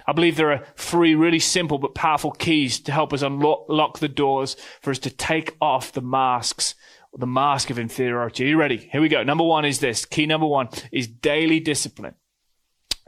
I 0.07 0.13
believe 0.13 0.37
there 0.37 0.53
are 0.53 0.65
three 0.77 1.15
really 1.15 1.39
simple 1.39 1.79
but 1.79 1.95
powerful 1.95 2.33
keys 2.33 2.81
to 2.81 2.93
help 2.93 3.13
us 3.13 3.23
unlock 3.23 3.99
the 3.99 4.09
doors 4.09 4.57
for 4.81 4.91
us 4.91 4.99
to 5.01 5.11
take 5.11 5.57
off 5.61 5.93
the 5.93 6.01
masks, 6.01 6.75
the 7.17 7.27
mask 7.27 7.71
of 7.71 7.79
inferiority. 7.79 8.45
Are 8.45 8.49
you 8.49 8.57
ready? 8.57 8.89
Here 8.91 9.01
we 9.01 9.09
go. 9.09 9.23
Number 9.23 9.45
one 9.45 9.65
is 9.65 9.81
this. 9.81 10.05
Key 10.05 10.27
number 10.27 10.47
one 10.47 10.69
is 10.91 11.07
daily 11.07 11.61
discipline. 11.61 12.15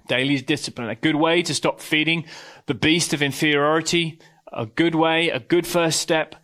Daily 0.08 0.40
discipline. 0.40 0.90
A 0.90 0.94
good 0.94 1.16
way 1.16 1.42
to 1.42 1.54
stop 1.54 1.80
feeding 1.80 2.26
the 2.66 2.74
beast 2.74 3.14
of 3.14 3.22
inferiority. 3.22 4.20
A 4.52 4.66
good 4.66 4.94
way, 4.94 5.30
a 5.30 5.40
good 5.40 5.66
first 5.66 6.00
step, 6.00 6.36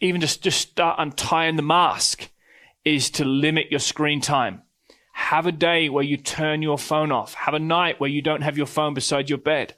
even 0.00 0.20
just, 0.20 0.42
just 0.42 0.60
start 0.60 0.96
untying 0.98 1.56
the 1.56 1.62
mask 1.62 2.30
is 2.84 3.10
to 3.10 3.24
limit 3.24 3.70
your 3.70 3.80
screen 3.80 4.20
time. 4.20 4.62
Have 5.12 5.46
a 5.46 5.52
day 5.52 5.88
where 5.88 6.02
you 6.02 6.16
turn 6.16 6.62
your 6.62 6.78
phone 6.78 7.12
off. 7.12 7.34
Have 7.34 7.54
a 7.54 7.60
night 7.60 8.00
where 8.00 8.10
you 8.10 8.20
don't 8.20 8.42
have 8.42 8.56
your 8.56 8.66
phone 8.66 8.94
beside 8.94 9.28
your 9.28 9.38
bed. 9.38 9.74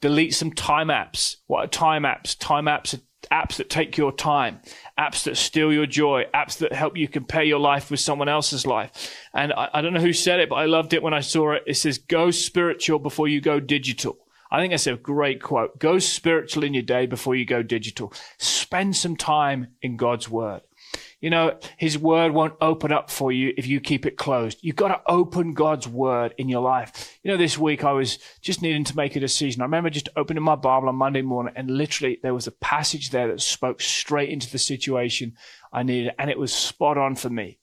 Delete 0.00 0.34
some 0.34 0.50
time 0.50 0.88
apps. 0.88 1.36
What 1.46 1.64
are 1.64 1.68
time 1.68 2.02
apps? 2.02 2.36
Time 2.36 2.64
apps 2.64 2.94
are 2.94 3.02
apps 3.30 3.56
that 3.56 3.70
take 3.70 3.96
your 3.96 4.12
time, 4.12 4.60
apps 4.98 5.24
that 5.24 5.36
steal 5.36 5.72
your 5.72 5.86
joy, 5.86 6.24
apps 6.34 6.58
that 6.58 6.72
help 6.72 6.96
you 6.96 7.08
compare 7.08 7.42
your 7.42 7.60
life 7.60 7.90
with 7.90 8.00
someone 8.00 8.28
else's 8.28 8.66
life. 8.66 9.14
And 9.34 9.52
I, 9.52 9.68
I, 9.74 9.80
don't 9.82 9.92
know 9.92 10.00
who 10.00 10.12
said 10.12 10.40
it, 10.40 10.48
but 10.48 10.56
I 10.56 10.66
loved 10.66 10.92
it 10.92 11.02
when 11.02 11.14
I 11.14 11.20
saw 11.20 11.52
it. 11.52 11.62
It 11.66 11.74
says, 11.74 11.98
go 11.98 12.30
spiritual 12.30 12.98
before 12.98 13.28
you 13.28 13.40
go 13.40 13.60
digital. 13.60 14.18
I 14.50 14.60
think 14.60 14.72
that's 14.72 14.86
a 14.86 14.96
great 14.96 15.40
quote. 15.40 15.78
Go 15.78 15.98
spiritual 15.98 16.64
in 16.64 16.74
your 16.74 16.82
day 16.82 17.06
before 17.06 17.36
you 17.36 17.44
go 17.44 17.62
digital. 17.62 18.12
Spend 18.38 18.96
some 18.96 19.16
time 19.16 19.68
in 19.80 19.96
God's 19.96 20.28
word. 20.28 20.62
You 21.20 21.28
know, 21.28 21.58
his 21.76 21.98
word 21.98 22.32
won't 22.32 22.54
open 22.60 22.92
up 22.92 23.10
for 23.10 23.30
you 23.30 23.52
if 23.58 23.66
you 23.66 23.80
keep 23.80 24.06
it 24.06 24.16
closed. 24.16 24.58
You've 24.62 24.76
got 24.76 24.88
to 24.88 25.02
open 25.06 25.52
God's 25.52 25.86
word 25.86 26.34
in 26.38 26.48
your 26.48 26.62
life. 26.62 27.18
You 27.22 27.30
know, 27.30 27.36
this 27.36 27.58
week 27.58 27.84
I 27.84 27.92
was 27.92 28.18
just 28.40 28.62
needing 28.62 28.84
to 28.84 28.96
make 28.96 29.16
a 29.16 29.20
decision. 29.20 29.60
I 29.60 29.66
remember 29.66 29.90
just 29.90 30.08
opening 30.16 30.42
my 30.42 30.56
Bible 30.56 30.88
on 30.88 30.96
Monday 30.96 31.22
morning 31.22 31.52
and 31.56 31.70
literally 31.70 32.18
there 32.22 32.32
was 32.32 32.46
a 32.46 32.52
passage 32.52 33.10
there 33.10 33.28
that 33.28 33.42
spoke 33.42 33.82
straight 33.82 34.30
into 34.30 34.50
the 34.50 34.58
situation 34.58 35.34
I 35.72 35.82
needed 35.82 36.14
and 36.18 36.30
it 36.30 36.38
was 36.38 36.54
spot 36.54 36.96
on 36.96 37.16
for 37.16 37.28
me. 37.28 37.58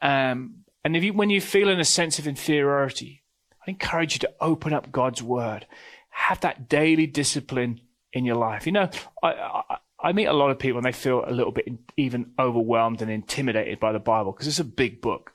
Um, 0.00 0.64
and 0.82 0.96
if 0.96 1.04
you, 1.04 1.12
when 1.12 1.30
you're 1.30 1.42
feeling 1.42 1.80
a 1.80 1.84
sense 1.84 2.18
of 2.18 2.26
inferiority, 2.26 3.22
I 3.66 3.70
encourage 3.70 4.14
you 4.14 4.20
to 4.20 4.32
open 4.40 4.72
up 4.72 4.92
God's 4.92 5.22
word. 5.22 5.66
Have 6.10 6.40
that 6.40 6.68
daily 6.68 7.06
discipline 7.06 7.80
in 8.12 8.24
your 8.24 8.36
life. 8.36 8.66
You 8.66 8.72
know, 8.72 8.90
I, 9.22 9.28
I, 9.28 9.76
I 10.04 10.12
meet 10.12 10.26
a 10.26 10.34
lot 10.34 10.50
of 10.50 10.58
people 10.58 10.76
and 10.76 10.84
they 10.84 10.92
feel 10.92 11.24
a 11.26 11.32
little 11.32 11.50
bit 11.50 11.66
even 11.96 12.32
overwhelmed 12.38 13.00
and 13.00 13.10
intimidated 13.10 13.80
by 13.80 13.92
the 13.92 13.98
Bible 13.98 14.32
because 14.32 14.46
it's 14.46 14.58
a 14.58 14.64
big 14.64 15.00
book. 15.00 15.32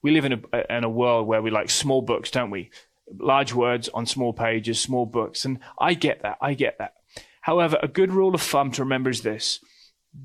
We 0.00 0.12
live 0.12 0.24
in 0.24 0.44
a, 0.52 0.76
in 0.76 0.84
a 0.84 0.88
world 0.88 1.26
where 1.26 1.42
we 1.42 1.50
like 1.50 1.68
small 1.70 2.02
books, 2.02 2.30
don't 2.30 2.50
we? 2.50 2.70
Large 3.18 3.52
words 3.52 3.88
on 3.88 4.06
small 4.06 4.32
pages, 4.32 4.78
small 4.78 5.06
books. 5.06 5.44
And 5.44 5.58
I 5.76 5.94
get 5.94 6.22
that. 6.22 6.38
I 6.40 6.54
get 6.54 6.78
that. 6.78 6.94
However, 7.40 7.80
a 7.82 7.88
good 7.88 8.12
rule 8.12 8.32
of 8.32 8.40
thumb 8.40 8.70
to 8.72 8.84
remember 8.84 9.10
is 9.10 9.22
this. 9.22 9.58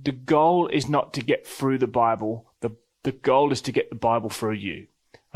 The 0.03 0.11
goal 0.11 0.67
is 0.67 0.87
not 0.87 1.11
to 1.15 1.21
get 1.21 1.47
through 1.47 1.79
the 1.79 1.87
Bible. 1.87 2.53
The, 2.61 2.75
the 3.01 3.13
goal 3.13 3.51
is 3.51 3.61
to 3.63 3.71
get 3.71 3.89
the 3.89 3.95
Bible 3.95 4.29
through 4.29 4.53
you. 4.53 4.87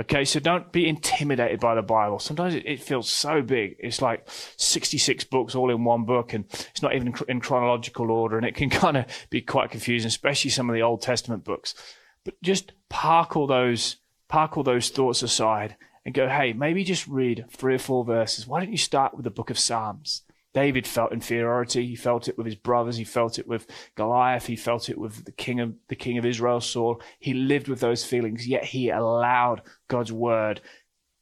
Okay, 0.02 0.26
so 0.26 0.40
don't 0.40 0.72
be 0.72 0.88
intimidated 0.88 1.60
by 1.60 1.76
the 1.76 1.84
Bible. 1.84 2.18
Sometimes 2.18 2.56
it, 2.56 2.82
feels 2.82 3.08
so 3.08 3.44
big. 3.44 3.76
It's 3.78 4.02
like 4.02 4.28
66 4.58 5.26
books 5.26 5.54
all 5.54 5.70
in 5.70 5.84
one 5.84 6.06
book, 6.06 6.34
and 6.34 6.46
it's 6.50 6.82
not 6.82 6.96
even 6.96 7.14
in 7.28 7.40
chronological 7.40 8.10
order, 8.10 8.36
and 8.36 8.46
it 8.46 8.56
can 8.56 8.70
kind 8.72 8.98
of 8.98 9.06
be 9.30 9.42
quite 9.42 9.70
confusing, 9.70 10.08
especially 10.08 10.50
some 10.50 10.70
of 10.70 10.74
the 10.74 10.82
Old 10.82 11.04
Testament 11.04 11.44
books. 11.44 11.76
But 12.26 12.42
just 12.42 12.72
park 12.90 13.38
all 13.38 13.46
those, 13.46 13.98
park 14.28 14.58
all 14.58 14.64
those 14.64 14.90
thoughts 14.90 15.22
aside 15.22 15.76
and 16.04 16.16
go, 16.16 16.28
hey, 16.28 16.54
maybe 16.54 16.84
just 16.84 17.08
read 17.08 17.46
three 17.52 17.76
or 17.76 17.80
four 17.80 18.04
verses. 18.04 18.48
Why 18.48 18.60
don't 18.60 18.72
you 18.72 18.80
start 18.80 19.14
with 19.14 19.24
the 19.24 19.30
book 19.30 19.52
of 19.52 19.60
Psalms? 19.60 20.24
David 20.54 20.86
felt 20.86 21.14
inferiority. 21.14 21.88
He 21.88 21.96
felt 21.96 22.28
it 22.28 22.38
with 22.38 22.46
his 22.46 22.56
brothers. 22.56 22.98
He 22.98 23.04
felt 23.04 23.40
it 23.40 23.48
with 23.48 23.68
Goliath. 23.96 24.48
He 24.48 24.56
felt 24.56 24.90
it 24.90 24.98
with 24.98 25.26
the 25.26 25.32
king 25.32 25.60
of 25.60 25.74
the 25.88 25.96
king 25.96 26.18
of 26.18 26.26
Israel, 26.26 26.62
Saul. 26.62 27.02
He 27.20 27.34
lived 27.34 27.68
with 27.68 27.80
those 27.80 28.04
feelings, 28.04 28.48
yet 28.48 28.66
he 28.66 28.90
allowed 28.90 29.62
God's 29.88 30.12
word 30.12 30.62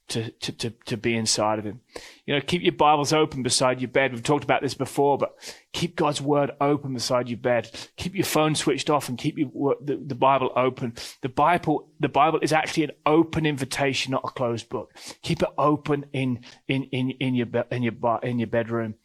to, 0.09 0.31
to, 0.31 0.51
to, 0.51 0.69
to 0.85 0.97
be 0.97 1.15
inside 1.15 1.59
of 1.59 1.65
him. 1.65 1.79
You 2.25 2.35
know, 2.35 2.41
keep 2.41 2.61
your 2.61 2.73
Bibles 2.73 3.13
open 3.13 3.43
beside 3.43 3.79
your 3.79 3.89
bed. 3.89 4.11
We've 4.11 4.23
talked 4.23 4.43
about 4.43 4.61
this 4.61 4.73
before, 4.73 5.17
but 5.17 5.35
keep 5.71 5.95
God's 5.95 6.21
word 6.21 6.51
open 6.59 6.93
beside 6.93 7.29
your 7.29 7.37
bed. 7.37 7.69
Keep 7.95 8.15
your 8.15 8.25
phone 8.25 8.55
switched 8.55 8.89
off 8.89 9.07
and 9.07 9.17
keep 9.17 9.37
your, 9.37 9.75
the, 9.81 9.97
the 9.97 10.15
Bible 10.15 10.51
open. 10.55 10.95
The 11.21 11.29
Bible, 11.29 11.87
the 11.99 12.09
Bible 12.09 12.39
is 12.41 12.51
actually 12.51 12.83
an 12.83 12.91
open 13.05 13.45
invitation, 13.45 14.11
not 14.11 14.25
a 14.25 14.31
closed 14.31 14.69
book. 14.69 14.93
Keep 15.21 15.43
it 15.43 15.49
open 15.57 16.05
in, 16.11 16.41
in, 16.67 16.83
in, 16.85 17.11
in 17.11 17.35
your, 17.35 17.47
in 17.71 17.83
your, 17.83 18.19
in 18.23 18.39
your 18.39 18.47
bedroom. 18.47 18.95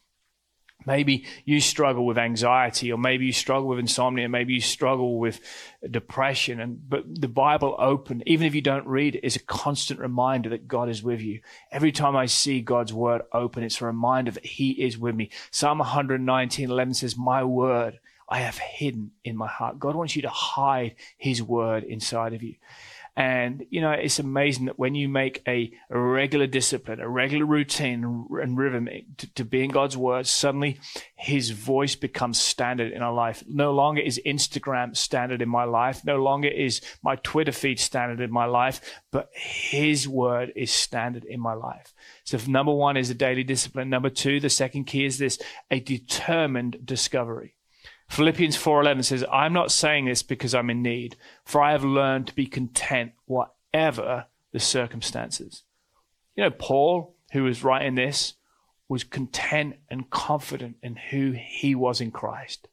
Maybe 0.85 1.25
you 1.45 1.61
struggle 1.61 2.05
with 2.05 2.17
anxiety, 2.17 2.91
or 2.91 2.97
maybe 2.97 3.25
you 3.25 3.33
struggle 3.33 3.67
with 3.67 3.79
insomnia, 3.79 4.29
maybe 4.29 4.53
you 4.53 4.61
struggle 4.61 5.17
with 5.17 5.39
depression. 5.89 6.59
And 6.59 6.89
but 6.89 7.03
the 7.21 7.27
Bible 7.27 7.75
open, 7.79 8.23
even 8.25 8.47
if 8.47 8.55
you 8.55 8.61
don't 8.61 8.87
read 8.87 9.19
is 9.23 9.35
a 9.35 9.39
constant 9.39 9.99
reminder 9.99 10.49
that 10.49 10.67
God 10.67 10.89
is 10.89 11.03
with 11.03 11.21
you. 11.21 11.41
Every 11.71 11.91
time 11.91 12.15
I 12.15 12.25
see 12.25 12.61
God's 12.61 12.93
word 12.93 13.21
open, 13.31 13.63
it's 13.63 13.81
a 13.81 13.85
reminder 13.85 14.31
that 14.31 14.45
He 14.45 14.71
is 14.71 14.97
with 14.97 15.15
me. 15.15 15.29
Psalm 15.51 15.79
119, 15.79 16.69
11 16.69 16.93
says, 16.93 17.17
My 17.17 17.43
word 17.43 17.99
I 18.27 18.39
have 18.39 18.57
hidden 18.57 19.11
in 19.23 19.37
my 19.37 19.47
heart. 19.47 19.79
God 19.79 19.95
wants 19.95 20.15
you 20.15 20.23
to 20.23 20.29
hide 20.29 20.95
His 21.17 21.41
word 21.41 21.83
inside 21.83 22.33
of 22.33 22.41
you. 22.41 22.55
And, 23.17 23.65
you 23.69 23.79
know, 23.79 23.91
it's 23.91 24.19
amazing 24.19 24.65
that 24.65 24.77
when 24.77 24.93
you 24.93 25.07
make 25.07 25.41
a, 25.47 25.71
a 25.89 25.97
regular 25.97 26.47
discipline, 26.47 26.99
a 26.99 27.07
regular 27.07 27.45
routine 27.45 28.03
and 28.03 28.57
rhythm 28.57 28.89
to, 29.17 29.33
to 29.35 29.45
be 29.45 29.63
in 29.63 29.71
God's 29.71 29.95
word, 29.95 30.27
suddenly 30.27 30.81
his 31.15 31.51
voice 31.51 31.95
becomes 31.95 32.41
standard 32.41 32.91
in 32.91 33.01
our 33.01 33.13
life. 33.13 33.41
No 33.47 33.71
longer 33.71 34.01
is 34.01 34.19
Instagram 34.25 34.97
standard 34.97 35.41
in 35.41 35.47
my 35.47 35.63
life. 35.63 36.03
No 36.03 36.17
longer 36.17 36.49
is 36.49 36.81
my 37.01 37.15
Twitter 37.15 37.53
feed 37.53 37.79
standard 37.79 38.19
in 38.19 38.31
my 38.31 38.45
life, 38.45 38.81
but 39.11 39.29
his 39.33 40.09
word 40.09 40.51
is 40.55 40.71
standard 40.71 41.23
in 41.23 41.39
my 41.39 41.53
life. 41.53 41.93
So 42.25 42.37
number 42.47 42.73
one 42.73 42.97
is 42.97 43.09
a 43.09 43.15
daily 43.15 43.45
discipline. 43.45 43.89
Number 43.89 44.09
two, 44.09 44.41
the 44.41 44.49
second 44.49 44.85
key 44.85 45.05
is 45.05 45.19
this, 45.19 45.39
a 45.71 45.79
determined 45.79 46.79
discovery. 46.83 47.54
Philippians 48.07 48.55
4:11 48.55 49.03
says, 49.03 49.25
"I'm 49.31 49.53
not 49.53 49.71
saying 49.71 50.05
this 50.05 50.23
because 50.23 50.53
I'm 50.53 50.69
in 50.69 50.81
need, 50.81 51.17
for 51.43 51.61
I 51.61 51.71
have 51.71 51.83
learned 51.83 52.27
to 52.27 52.35
be 52.35 52.45
content 52.45 53.13
whatever 53.25 54.27
the 54.51 54.59
circumstances." 54.59 55.63
You 56.35 56.43
know, 56.43 56.51
Paul, 56.51 57.15
who 57.31 57.43
was 57.43 57.63
writing 57.63 57.95
this, 57.95 58.35
was 58.87 59.03
content 59.03 59.77
and 59.89 60.09
confident 60.09 60.77
in 60.83 60.95
who 60.95 61.31
he 61.31 61.73
was 61.73 61.99
in 61.99 62.11
Christ. 62.11 62.67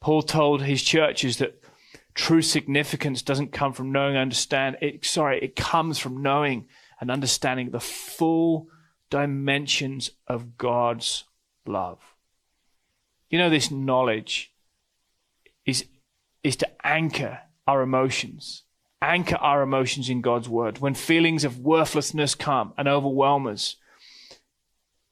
Paul 0.00 0.22
told 0.22 0.62
his 0.62 0.82
churches 0.82 1.36
that 1.36 1.62
true 2.14 2.42
significance 2.42 3.22
doesn't 3.22 3.52
come 3.52 3.72
from 3.72 3.92
knowing 3.92 4.16
understand 4.16 4.78
it 4.80 5.04
sorry, 5.04 5.38
it 5.40 5.56
comes 5.56 5.98
from 5.98 6.22
knowing 6.22 6.68
and 7.00 7.10
understanding 7.10 7.70
the 7.70 7.80
full 7.80 8.68
dimensions 9.10 10.10
of 10.26 10.56
God's 10.56 11.24
love. 11.66 12.14
You 13.30 13.38
know, 13.38 13.48
this 13.48 13.70
knowledge 13.70 14.52
is, 15.64 15.86
is 16.42 16.56
to 16.56 16.68
anchor 16.84 17.38
our 17.66 17.80
emotions, 17.80 18.64
anchor 19.00 19.36
our 19.36 19.62
emotions 19.62 20.10
in 20.10 20.20
God's 20.20 20.48
word. 20.48 20.78
When 20.78 20.94
feelings 20.94 21.44
of 21.44 21.60
worthlessness 21.60 22.34
come 22.34 22.74
and 22.76 22.88
overwhelm 22.88 23.46
us, 23.46 23.76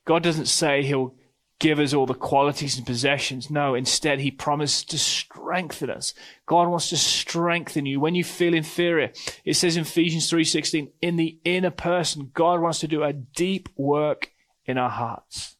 God 0.04 0.22
doesn't 0.22 0.46
say 0.46 0.82
he'll 0.82 1.14
give 1.60 1.78
us 1.78 1.92
all 1.92 2.06
the 2.06 2.14
qualities 2.14 2.76
and 2.76 2.86
possessions. 2.86 3.50
No, 3.50 3.74
instead, 3.74 4.20
he 4.20 4.30
promises 4.30 4.84
to 4.86 4.98
strengthen 4.98 5.90
us. 5.90 6.14
God 6.46 6.68
wants 6.68 6.88
to 6.90 6.96
strengthen 6.96 7.86
you 7.86 8.00
when 8.00 8.14
you 8.14 8.24
feel 8.24 8.54
inferior. 8.54 9.12
It 9.44 9.54
says 9.54 9.76
in 9.76 9.82
Ephesians 9.82 10.30
3:16, 10.30 10.90
in 11.02 11.16
the 11.16 11.38
inner 11.44 11.70
person, 11.70 12.30
God 12.32 12.60
wants 12.60 12.80
to 12.80 12.88
do 12.88 13.02
a 13.02 13.12
deep 13.12 13.68
work 13.76 14.32
in 14.64 14.78
our 14.78 14.90
hearts. 14.90 15.57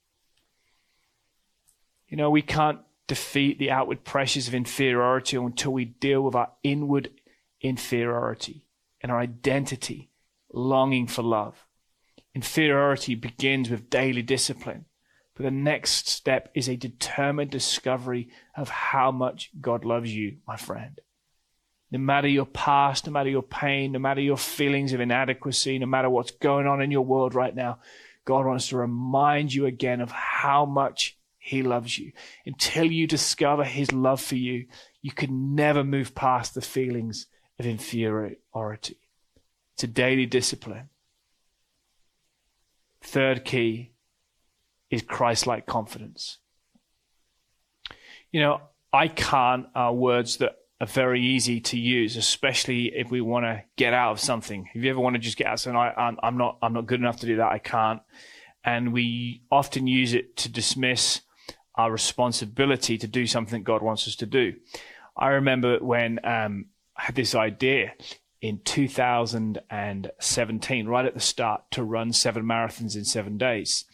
You 2.08 2.16
know, 2.16 2.30
we 2.30 2.42
can't 2.42 2.80
defeat 3.06 3.58
the 3.58 3.70
outward 3.70 4.04
pressures 4.04 4.48
of 4.48 4.54
inferiority 4.54 5.36
until 5.36 5.72
we 5.72 5.84
deal 5.84 6.22
with 6.22 6.34
our 6.34 6.52
inward 6.62 7.10
inferiority 7.60 8.64
and 9.02 9.12
our 9.12 9.20
identity, 9.20 10.10
longing 10.52 11.06
for 11.06 11.22
love. 11.22 11.66
Inferiority 12.34 13.14
begins 13.14 13.70
with 13.70 13.90
daily 13.90 14.22
discipline, 14.22 14.86
but 15.34 15.42
the 15.42 15.50
next 15.50 16.08
step 16.08 16.50
is 16.54 16.68
a 16.68 16.76
determined 16.76 17.50
discovery 17.50 18.28
of 18.56 18.68
how 18.68 19.10
much 19.10 19.50
God 19.60 19.84
loves 19.84 20.14
you, 20.14 20.38
my 20.46 20.56
friend. 20.56 21.00
No 21.90 21.98
matter 21.98 22.28
your 22.28 22.46
past, 22.46 23.06
no 23.06 23.12
matter 23.12 23.30
your 23.30 23.42
pain, 23.42 23.92
no 23.92 23.98
matter 23.98 24.20
your 24.20 24.36
feelings 24.36 24.92
of 24.92 25.00
inadequacy, 25.00 25.78
no 25.78 25.86
matter 25.86 26.10
what's 26.10 26.32
going 26.32 26.66
on 26.66 26.82
in 26.82 26.90
your 26.90 27.04
world 27.04 27.34
right 27.34 27.54
now, 27.54 27.80
God 28.24 28.44
wants 28.44 28.68
to 28.68 28.76
remind 28.76 29.54
you 29.54 29.64
again 29.66 30.00
of 30.02 30.10
how 30.10 30.66
much 30.66 31.17
he 31.48 31.62
loves 31.62 31.98
you. 31.98 32.12
Until 32.44 32.84
you 32.84 33.06
discover 33.06 33.64
His 33.64 33.90
love 33.90 34.20
for 34.20 34.36
you, 34.36 34.66
you 35.00 35.12
can 35.12 35.54
never 35.54 35.82
move 35.82 36.14
past 36.14 36.54
the 36.54 36.60
feelings 36.60 37.26
of 37.58 37.64
inferiority. 37.64 38.98
It's 39.74 39.84
a 39.84 39.86
daily 39.86 40.26
discipline. 40.26 40.90
Third 43.00 43.46
key 43.46 43.92
is 44.90 45.00
Christ 45.00 45.46
like 45.46 45.64
confidence. 45.64 46.36
You 48.30 48.40
know, 48.40 48.60
I 48.92 49.08
can't 49.08 49.68
are 49.74 49.94
words 49.94 50.36
that 50.38 50.56
are 50.82 50.86
very 50.86 51.22
easy 51.22 51.60
to 51.60 51.78
use, 51.78 52.18
especially 52.18 52.92
if 52.94 53.10
we 53.10 53.22
want 53.22 53.46
to 53.46 53.62
get 53.76 53.94
out 53.94 54.12
of 54.12 54.20
something. 54.20 54.68
If 54.74 54.84
you 54.84 54.90
ever 54.90 55.00
want 55.00 55.14
to 55.14 55.20
just 55.20 55.38
get 55.38 55.46
out 55.46 55.54
of 55.54 55.60
something, 55.60 55.78
I, 55.78 55.94
I'm, 55.96 56.18
I'm 56.22 56.36
not, 56.36 56.58
I'm 56.60 56.74
not 56.74 56.86
good 56.86 57.00
enough 57.00 57.20
to 57.20 57.26
do 57.26 57.36
that. 57.36 57.50
I 57.50 57.58
can't. 57.58 58.02
And 58.64 58.92
we 58.92 59.44
often 59.50 59.86
use 59.86 60.12
it 60.12 60.36
to 60.38 60.50
dismiss 60.50 61.22
our 61.78 61.90
responsibility 61.90 62.98
to 62.98 63.06
do 63.06 63.26
something 63.26 63.62
God 63.62 63.80
wants 63.82 64.06
us 64.08 64.16
to 64.16 64.26
do. 64.26 64.56
I 65.16 65.28
remember 65.28 65.78
when 65.78 66.20
um, 66.24 66.66
I 66.96 67.04
had 67.04 67.14
this 67.14 67.34
idea 67.34 67.94
in 68.40 68.60
2017, 68.64 70.86
right 70.86 71.06
at 71.06 71.14
the 71.14 71.20
start, 71.20 71.70
to 71.70 71.84
run 71.84 72.12
seven 72.12 72.44
marathons 72.44 72.96
in 72.96 73.04
seven 73.04 73.38
days. 73.38 73.84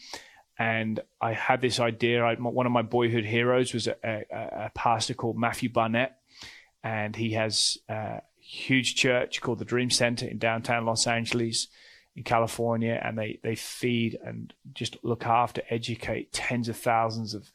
And 0.57 0.99
I 1.21 1.33
had 1.33 1.61
this 1.61 1.79
idea. 1.79 2.23
I, 2.23 2.33
one 2.35 2.65
of 2.65 2.71
my 2.71 2.81
boyhood 2.81 3.25
heroes 3.25 3.73
was 3.73 3.87
a, 3.87 3.95
a, 4.03 4.23
a 4.31 4.71
pastor 4.73 5.13
called 5.13 5.37
Matthew 5.37 5.69
Barnett, 5.69 6.17
and 6.83 7.15
he 7.15 7.33
has 7.33 7.77
a 7.87 8.21
huge 8.37 8.95
church 8.95 9.41
called 9.41 9.59
the 9.59 9.65
Dream 9.65 9.89
Center 9.89 10.27
in 10.27 10.37
downtown 10.37 10.85
Los 10.85 11.07
Angeles 11.07 11.67
in 12.15 12.23
California, 12.23 12.99
and 13.03 13.17
they, 13.17 13.39
they 13.43 13.55
feed 13.55 14.17
and 14.23 14.53
just 14.73 14.97
look 15.03 15.25
after, 15.25 15.61
educate 15.69 16.31
tens 16.31 16.69
of 16.69 16.77
thousands 16.77 17.33
of 17.33 17.51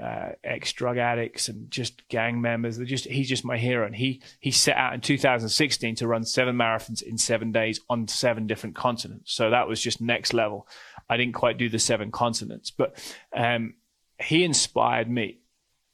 uh, 0.00 0.32
ex 0.44 0.72
drug 0.72 0.98
addicts 0.98 1.48
and 1.48 1.70
just 1.70 2.06
gang 2.08 2.40
members. 2.40 2.76
They're 2.76 2.86
just 2.86 3.06
he's 3.06 3.28
just 3.28 3.44
my 3.44 3.56
hero, 3.56 3.86
and 3.86 3.96
he 3.96 4.22
he 4.40 4.50
set 4.50 4.76
out 4.76 4.94
in 4.94 5.00
2016 5.00 5.96
to 5.96 6.06
run 6.06 6.24
seven 6.24 6.56
marathons 6.56 7.02
in 7.02 7.18
seven 7.18 7.50
days 7.50 7.80
on 7.88 8.06
seven 8.06 8.46
different 8.46 8.76
continents. 8.76 9.32
So 9.32 9.50
that 9.50 9.68
was 9.68 9.80
just 9.80 10.00
next 10.00 10.34
level. 10.34 10.68
I 11.08 11.16
didn't 11.16 11.34
quite 11.34 11.56
do 11.56 11.68
the 11.68 11.78
seven 11.78 12.10
continents, 12.10 12.70
but 12.70 12.96
um, 13.34 13.74
he 14.20 14.44
inspired 14.44 15.10
me. 15.10 15.38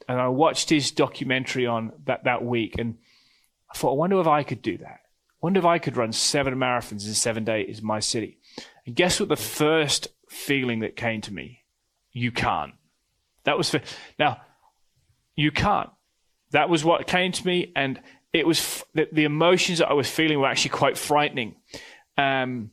And 0.09 0.21
I 0.21 0.28
watched 0.28 0.69
his 0.69 0.90
documentary 0.90 1.66
on 1.66 1.92
that 2.07 2.25
that 2.25 2.45
week, 2.45 2.76
and 2.78 2.99
I 3.71 3.78
thought, 3.78 3.92
I 3.92 3.97
wonder 3.97 4.21
if 4.21 4.26
I 4.26 4.42
could 4.42 4.62
do 4.62 4.78
that. 4.78 5.01
Wonder 5.42 5.58
if 5.58 5.66
I 5.66 5.78
could 5.78 5.96
run 5.96 6.12
seven 6.12 6.54
marathons 6.54 7.06
in 7.06 7.14
seven 7.14 7.44
days 7.44 7.80
in 7.80 7.84
my 7.84 8.00
city. 8.00 8.38
And 8.87 8.96
guess 8.96 9.20
what? 9.20 9.28
The 9.28 9.37
first 9.37 10.08
feeling 10.28 10.80
that 10.80 10.96
came 10.96 11.20
to 11.22 11.32
me, 11.32 11.64
you 12.12 12.32
can't 12.32 12.75
that 13.44 13.58
was 13.58 13.70
for, 13.70 13.80
now, 14.18 14.40
you 15.34 15.50
can't. 15.50 15.90
That 16.50 16.68
was 16.68 16.84
what 16.84 17.06
came 17.06 17.32
to 17.32 17.46
me, 17.46 17.72
and 17.75 18.00
it 18.32 18.46
was 18.46 18.84
the, 18.94 19.08
the 19.11 19.25
emotions 19.25 19.78
that 19.78 19.88
I 19.88 19.94
was 19.94 20.08
feeling 20.08 20.38
were 20.38 20.49
actually 20.49 20.70
quite 20.70 20.99
frightening. 20.99 21.56
Um, 22.16 22.70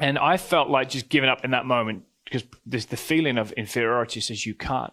and 0.00 0.18
I 0.18 0.36
felt 0.36 0.68
like 0.68 0.88
just 0.90 1.08
giving 1.08 1.30
up 1.30 1.44
in 1.44 1.52
that 1.52 1.64
moment 1.64 2.04
because 2.24 2.44
there's 2.64 2.86
the 2.86 2.96
feeling 2.96 3.38
of 3.38 3.52
inferiority 3.52 4.20
says 4.20 4.46
you 4.46 4.54
can't. 4.54 4.92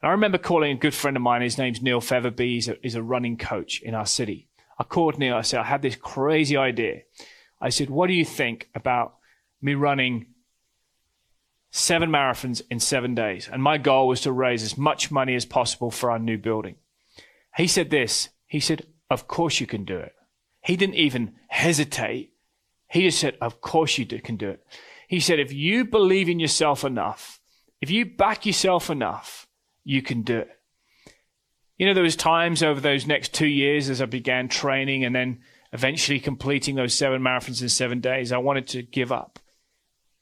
And 0.00 0.08
I 0.08 0.12
remember 0.12 0.38
calling 0.38 0.72
a 0.72 0.78
good 0.78 0.94
friend 0.94 1.16
of 1.16 1.22
mine, 1.22 1.42
his 1.42 1.58
name's 1.58 1.82
Neil 1.82 2.00
Featherby, 2.00 2.54
he's 2.54 2.68
a, 2.68 2.76
he's 2.82 2.94
a 2.94 3.02
running 3.02 3.36
coach 3.36 3.80
in 3.82 3.94
our 3.94 4.06
city. 4.06 4.48
I 4.78 4.84
called 4.84 5.18
Neil, 5.18 5.36
I 5.36 5.42
said, 5.42 5.60
I 5.60 5.64
had 5.64 5.82
this 5.82 5.96
crazy 5.96 6.56
idea. 6.56 7.02
I 7.60 7.68
said, 7.68 7.90
What 7.90 8.08
do 8.08 8.14
you 8.14 8.24
think 8.24 8.68
about 8.74 9.14
me 9.60 9.74
running 9.74 10.26
seven 11.74 12.08
marathons 12.08 12.62
in 12.70 12.78
seven 12.78 13.16
days. 13.16 13.48
And 13.52 13.60
my 13.60 13.78
goal 13.78 14.06
was 14.06 14.20
to 14.20 14.30
raise 14.30 14.62
as 14.62 14.78
much 14.78 15.10
money 15.10 15.34
as 15.34 15.44
possible 15.44 15.90
for 15.90 16.08
our 16.08 16.20
new 16.20 16.38
building. 16.38 16.76
He 17.56 17.66
said 17.66 17.90
this. 17.90 18.28
He 18.46 18.60
said, 18.60 18.86
Of 19.10 19.26
course 19.26 19.58
you 19.58 19.66
can 19.66 19.84
do 19.84 19.98
it. 19.98 20.14
He 20.62 20.76
didn't 20.76 20.94
even 20.94 21.34
hesitate. 21.48 22.32
He 22.88 23.02
just 23.02 23.18
said, 23.18 23.36
Of 23.40 23.60
course 23.60 23.98
you 23.98 24.06
can 24.06 24.36
do 24.36 24.50
it. 24.50 24.64
He 25.08 25.18
said, 25.18 25.40
If 25.40 25.52
you 25.52 25.84
believe 25.84 26.28
in 26.28 26.38
yourself 26.38 26.84
enough, 26.84 27.40
if 27.80 27.90
you 27.90 28.06
back 28.06 28.46
yourself 28.46 28.88
enough, 28.88 29.48
you 29.82 30.00
can 30.00 30.22
do 30.22 30.38
it. 30.38 30.60
You 31.76 31.86
know, 31.86 31.94
there 31.94 32.02
was 32.02 32.16
times 32.16 32.62
over 32.62 32.80
those 32.80 33.06
next 33.06 33.34
two 33.34 33.48
years 33.48 33.90
as 33.90 34.00
I 34.00 34.06
began 34.06 34.48
training 34.48 35.04
and 35.04 35.14
then 35.14 35.40
eventually 35.72 36.20
completing 36.20 36.76
those 36.76 36.94
seven 36.94 37.20
marathons 37.20 37.60
in 37.60 37.68
seven 37.68 38.00
days, 38.00 38.30
I 38.30 38.38
wanted 38.38 38.68
to 38.68 38.82
give 38.82 39.10
up. 39.10 39.40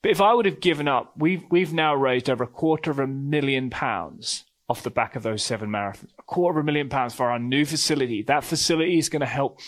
But 0.03 0.11
if 0.11 0.21
I 0.21 0.33
would 0.33 0.47
have 0.47 0.61
given 0.61 0.89
up, 0.89 1.13
we've, 1.17 1.45
we've 1.51 1.73
now 1.73 1.95
raised 1.95 2.31
over 2.31 2.45
a 2.45 2.49
quarter 2.49 2.91
of 2.91 2.99
a 2.99 3.07
million 3.07 3.71
pounds 3.71 4.45
off 4.69 4.83
the 4.83 4.91
back 4.91 5.15
of 5.15 5.23
those 5.23 5.45
seven 5.45 5.69
marathons. 5.69 6.09
A 6.19 6.23
quarter 6.23 6.59
of 6.59 6.65
a 6.65 6.67
million 6.67 6.89
pounds 6.89 7.15
for 7.15 7.31
our 7.31 7.39
new 7.39 7.65
facility. 7.67 8.23
That 8.23 8.45
facility 8.45 8.99
is 8.99 9.11
going 9.11 9.21
to 9.21 9.27
help 9.27 9.61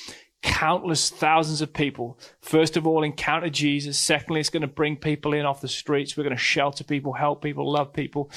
countless 0.42 1.10
thousands 1.10 1.60
of 1.60 1.72
people. 1.72 2.18
First 2.40 2.76
of 2.76 2.86
all, 2.86 3.02
encounter 3.02 3.50
Jesus. 3.50 3.98
Secondly, 3.98 4.40
it's 4.40 4.50
going 4.50 4.62
to 4.62 4.66
bring 4.66 4.96
people 4.96 5.34
in 5.34 5.44
off 5.44 5.60
the 5.60 5.68
streets. 5.68 6.16
We're 6.16 6.24
going 6.24 6.36
to 6.36 6.42
shelter 6.42 6.84
people, 6.84 7.12
help 7.12 7.42
people, 7.42 7.70
love 7.70 7.92
people, 7.92 8.30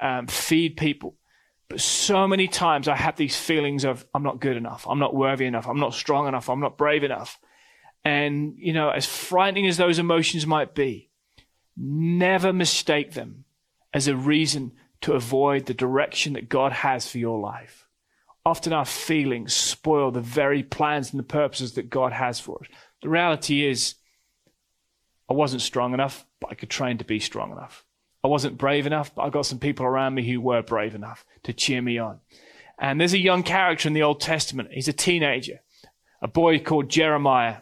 um, 0.00 0.26
feed 0.26 0.76
people. 0.76 1.16
But 1.68 1.80
so 1.80 2.28
many 2.28 2.46
times 2.46 2.88
I 2.88 2.96
had 2.96 3.16
these 3.16 3.36
feelings 3.36 3.84
of, 3.84 4.06
I'm 4.14 4.22
not 4.22 4.40
good 4.40 4.56
enough. 4.56 4.86
I'm 4.88 4.98
not 4.98 5.14
worthy 5.14 5.46
enough. 5.46 5.66
I'm 5.66 5.80
not 5.80 5.94
strong 5.94 6.28
enough. 6.28 6.50
I'm 6.50 6.60
not 6.60 6.76
brave 6.76 7.04
enough. 7.04 7.38
And, 8.04 8.54
you 8.58 8.72
know, 8.74 8.90
as 8.90 9.06
frightening 9.06 9.66
as 9.66 9.78
those 9.78 9.98
emotions 9.98 10.46
might 10.46 10.74
be, 10.74 11.10
Never 11.76 12.52
mistake 12.52 13.12
them 13.12 13.44
as 13.92 14.06
a 14.06 14.16
reason 14.16 14.72
to 15.00 15.12
avoid 15.12 15.66
the 15.66 15.74
direction 15.74 16.34
that 16.34 16.48
God 16.48 16.72
has 16.72 17.08
for 17.08 17.18
your 17.18 17.38
life. 17.38 17.88
Often 18.46 18.72
our 18.74 18.84
feelings 18.84 19.54
spoil 19.54 20.10
the 20.10 20.20
very 20.20 20.62
plans 20.62 21.10
and 21.10 21.18
the 21.18 21.24
purposes 21.24 21.74
that 21.74 21.90
God 21.90 22.12
has 22.12 22.38
for 22.38 22.58
us. 22.60 22.68
The 23.02 23.08
reality 23.08 23.66
is, 23.66 23.96
I 25.28 25.32
wasn't 25.32 25.62
strong 25.62 25.94
enough, 25.94 26.26
but 26.40 26.50
I 26.52 26.54
could 26.54 26.70
train 26.70 26.98
to 26.98 27.04
be 27.04 27.18
strong 27.18 27.50
enough. 27.50 27.84
I 28.24 28.28
wasn't 28.28 28.56
brave 28.56 28.86
enough, 28.86 29.14
but 29.14 29.22
I 29.22 29.28
got 29.28 29.44
some 29.44 29.58
people 29.58 29.84
around 29.84 30.14
me 30.14 30.26
who 30.26 30.40
were 30.40 30.62
brave 30.62 30.94
enough 30.94 31.26
to 31.42 31.52
cheer 31.52 31.82
me 31.82 31.98
on. 31.98 32.20
And 32.78 32.98
there's 32.98 33.12
a 33.12 33.18
young 33.18 33.42
character 33.42 33.86
in 33.86 33.92
the 33.92 34.02
Old 34.02 34.20
Testament. 34.20 34.70
He's 34.72 34.88
a 34.88 34.94
teenager, 34.94 35.60
a 36.22 36.26
boy 36.26 36.58
called 36.58 36.88
Jeremiah. 36.88 37.58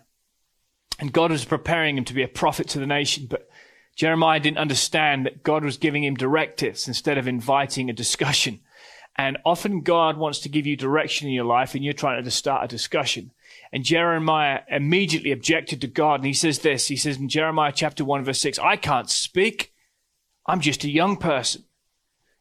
And 1.01 1.13
God 1.13 1.33
was 1.33 1.45
preparing 1.45 1.99
him 1.99 2.05
to 2.05 2.15
be 2.15 2.23
a 2.23 2.29
prophet 2.29 2.69
to 2.69 2.79
the 2.79 2.87
nation, 2.87 3.27
but 3.29 3.49
Jeremiah 3.97 4.39
didn't 4.39 4.59
understand 4.59 5.27
that 5.27 5.43
God 5.43 5.65
was 5.65 5.77
giving 5.77 6.05
him 6.05 6.15
directives 6.15 6.87
instead 6.87 7.19
of 7.19 7.27
inviting 7.27 7.91
a 7.91 7.95
discussion. 7.95 8.61
And 9.17 9.39
often 9.45 9.83
God 9.83 10.17
wants 10.17 10.39
to 10.41 10.49
give 10.49 10.65
you 10.65 10.77
direction 10.77 11.27
in 11.27 11.35
your 11.35 11.45
life 11.45 11.75
and 11.75 11.85
you're 11.85 11.93
trying 11.93 12.23
to 12.23 12.31
start 12.31 12.65
a 12.65 12.69
discussion. 12.69 13.33
And 13.73 13.85
Jeremiah 13.85 14.61
immediately 14.71 15.33
objected 15.33 15.81
to 15.81 15.87
God. 15.89 16.21
And 16.21 16.27
he 16.27 16.33
says 16.33 16.61
this, 16.61 16.87
he 16.87 16.97
says 16.97 17.19
in 17.19 17.29
Jeremiah 17.29 17.73
chapter 17.75 18.05
1 18.05 18.25
verse 18.25 18.41
6, 18.41 18.59
I 18.61 18.77
can't 18.77 19.11
speak. 19.11 19.72
I'm 20.47 20.61
just 20.61 20.85
a 20.85 20.91
young 20.91 21.17
person. 21.17 21.65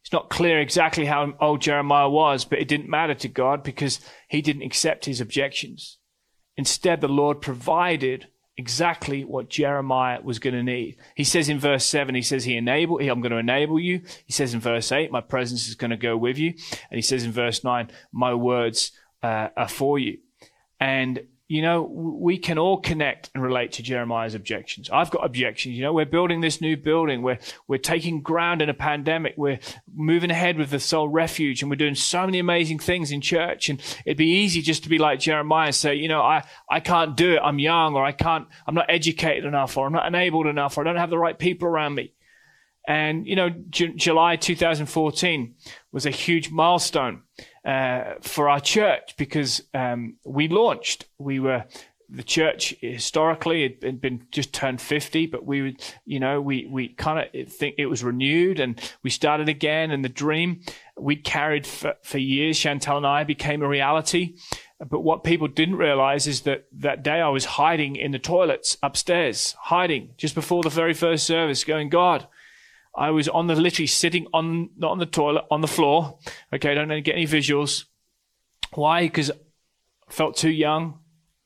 It's 0.02 0.12
not 0.12 0.30
clear 0.30 0.60
exactly 0.60 1.06
how 1.06 1.34
old 1.40 1.62
Jeremiah 1.62 2.10
was, 2.10 2.44
but 2.44 2.60
it 2.60 2.68
didn't 2.68 2.90
matter 2.90 3.14
to 3.16 3.28
God 3.28 3.64
because 3.64 4.00
he 4.28 4.42
didn't 4.42 4.64
accept 4.64 5.06
his 5.06 5.22
objections. 5.22 5.98
Instead, 6.58 7.02
the 7.02 7.08
Lord 7.08 7.40
provided 7.42 8.28
exactly 8.58 9.24
what 9.24 9.50
Jeremiah 9.50 10.22
was 10.22 10.40
going 10.40 10.56
to 10.56 10.64
need. 10.64 10.98
He 11.16 11.24
says 11.24 11.50
in 11.50 11.60
verse 11.60 11.86
7, 11.86 12.14
he 12.16 12.22
says, 12.22 12.44
he 12.44 12.58
enable, 12.58 13.00
I'm 13.00 13.22
going 13.22 13.32
to 13.32 13.38
enable 13.38 13.80
you. 13.80 14.02
He 14.26 14.34
says 14.34 14.54
in 14.54 14.60
verse 14.60 14.92
8, 14.92 15.12
my 15.12 15.22
presence 15.22 15.68
is 15.68 15.76
going 15.76 15.92
to 15.92 15.98
go 15.98 16.18
with 16.18 16.38
you. 16.38 16.50
And 16.90 16.98
he 16.98 17.02
says 17.02 17.24
in 17.24 17.32
verse 17.32 17.64
9, 17.64 17.90
my 18.12 18.34
words 18.34 18.92
uh, 19.24 19.50
are 19.56 19.70
for 19.70 19.98
you. 20.00 20.18
And 20.80 21.22
you 21.52 21.62
know, 21.62 21.82
we 21.82 22.38
can 22.38 22.58
all 22.58 22.78
connect 22.78 23.30
and 23.36 23.44
relate 23.44 23.74
to 23.74 23.84
Jeremiah's 23.84 24.36
objections. 24.36 24.90
I've 24.90 25.12
got 25.12 25.26
objections. 25.26 25.76
You 25.76 25.84
know, 25.84 25.92
we're 25.92 26.06
building 26.06 26.40
this 26.40 26.62
new 26.62 26.78
building. 26.78 27.24
We're, 27.24 27.40
we're 27.68 27.78
taking 27.78 28.22
ground 28.22 28.62
in 28.62 28.70
a 28.70 28.74
pandemic. 28.74 29.34
We're 29.36 29.60
moving 29.94 30.32
ahead 30.32 30.58
with 30.58 30.70
the 30.70 30.80
soul 30.80 31.10
refuge 31.10 31.62
and 31.62 31.70
we're 31.70 31.76
doing 31.76 31.96
so 31.96 32.26
many 32.26 32.40
amazing 32.40 32.80
things 32.80 33.12
in 33.12 33.20
church. 33.20 33.68
And 33.68 33.82
it'd 34.06 34.18
be 34.18 34.32
easy 34.32 34.62
just 34.62 34.84
to 34.84 34.90
be 34.90 34.98
like 34.98 35.20
Jeremiah 35.20 35.66
and 35.66 35.76
say, 35.76 35.96
you 35.96 36.08
know, 36.08 36.22
I, 36.22 36.46
I 36.70 36.80
can't 36.80 37.18
do 37.18 37.34
it. 37.34 37.42
I'm 37.44 37.60
young 37.60 37.96
or 37.96 38.06
I 38.06 38.14
can't, 38.14 38.48
I'm 38.66 38.76
not 38.76 38.86
educated 38.88 39.44
enough 39.44 39.76
or 39.76 39.88
I'm 39.88 39.92
not 39.92 40.08
enabled 40.08 40.48
enough 40.48 40.78
or 40.78 40.82
I 40.82 40.84
don't 40.86 40.96
have 40.96 41.10
the 41.10 41.18
right 41.18 41.38
people 41.38 41.68
around 41.68 41.96
me. 41.96 42.14
And, 42.88 43.28
you 43.28 43.36
know, 43.36 43.50
J- 43.50 43.94
July 43.94 44.38
2014 44.38 45.56
was 45.91 46.06
a 46.06 46.12
huge 46.12 46.51
milestone 46.51 47.23
uh, 47.65 48.13
for 48.21 48.49
our 48.49 48.60
church 48.60 49.15
because 49.17 49.62
um, 49.73 50.15
we 50.25 50.47
launched. 50.47 51.06
We 51.17 51.39
were 51.39 51.65
the 52.12 52.23
church 52.23 52.75
historically 52.82 53.77
had 53.82 54.01
been 54.01 54.27
just 54.32 54.54
turned 54.54 54.82
50, 54.82 55.27
but 55.27 55.45
we 55.45 55.62
would, 55.62 55.82
you 56.06 56.19
know, 56.19 56.41
we, 56.41 56.67
we 56.69 56.89
kind 56.89 57.25
of 57.34 57.47
think 57.47 57.75
it 57.77 57.86
was 57.86 58.04
renewed 58.04 58.60
and 58.60 58.80
we 59.01 59.10
started 59.10 59.47
again. 59.47 59.91
And 59.91 60.04
the 60.04 60.10
dream 60.10 60.62
we 60.97 61.15
carried 61.15 61.65
for, 61.65 61.95
for 62.04 62.17
years, 62.17 62.58
Chantel 62.58 62.97
and 62.97 63.08
I 63.08 63.23
became 63.23 63.62
a 63.62 63.67
reality. 63.67 64.36
But 64.80 65.01
what 65.01 65.23
people 65.23 65.47
didn't 65.47 65.77
realize 65.77 66.27
is 66.27 66.41
that 66.41 66.65
that 66.73 67.01
day 67.01 67.21
I 67.21 67.30
was 67.30 67.45
hiding 67.45 67.95
in 67.95 68.12
the 68.12 68.19
toilets 68.19 68.77
upstairs, 68.84 69.56
hiding 69.62 70.10
just 70.17 70.36
before 70.36 70.63
the 70.63 70.69
very 70.69 70.93
first 70.93 71.25
service, 71.25 71.63
going, 71.63 71.88
God, 71.89 72.27
I 72.95 73.12
was 73.12 73.27
on 73.30 73.47
the 73.47 73.56
literally 73.56 73.88
sitting 73.88 74.27
on 74.34 74.69
not 74.77 74.91
on 74.91 74.99
the 74.99 75.06
toilet 75.06 75.45
on 75.49 75.62
the 75.62 75.67
floor. 75.67 76.17
Okay, 76.54 76.71
I 76.71 76.75
don't 76.75 77.04
get 77.04 77.15
any 77.15 77.25
visuals. 77.25 77.86
Why? 78.73 79.04
Because 79.04 79.32
I 79.32 80.12
felt 80.12 80.38
too 80.38 80.49
young. 80.49 80.99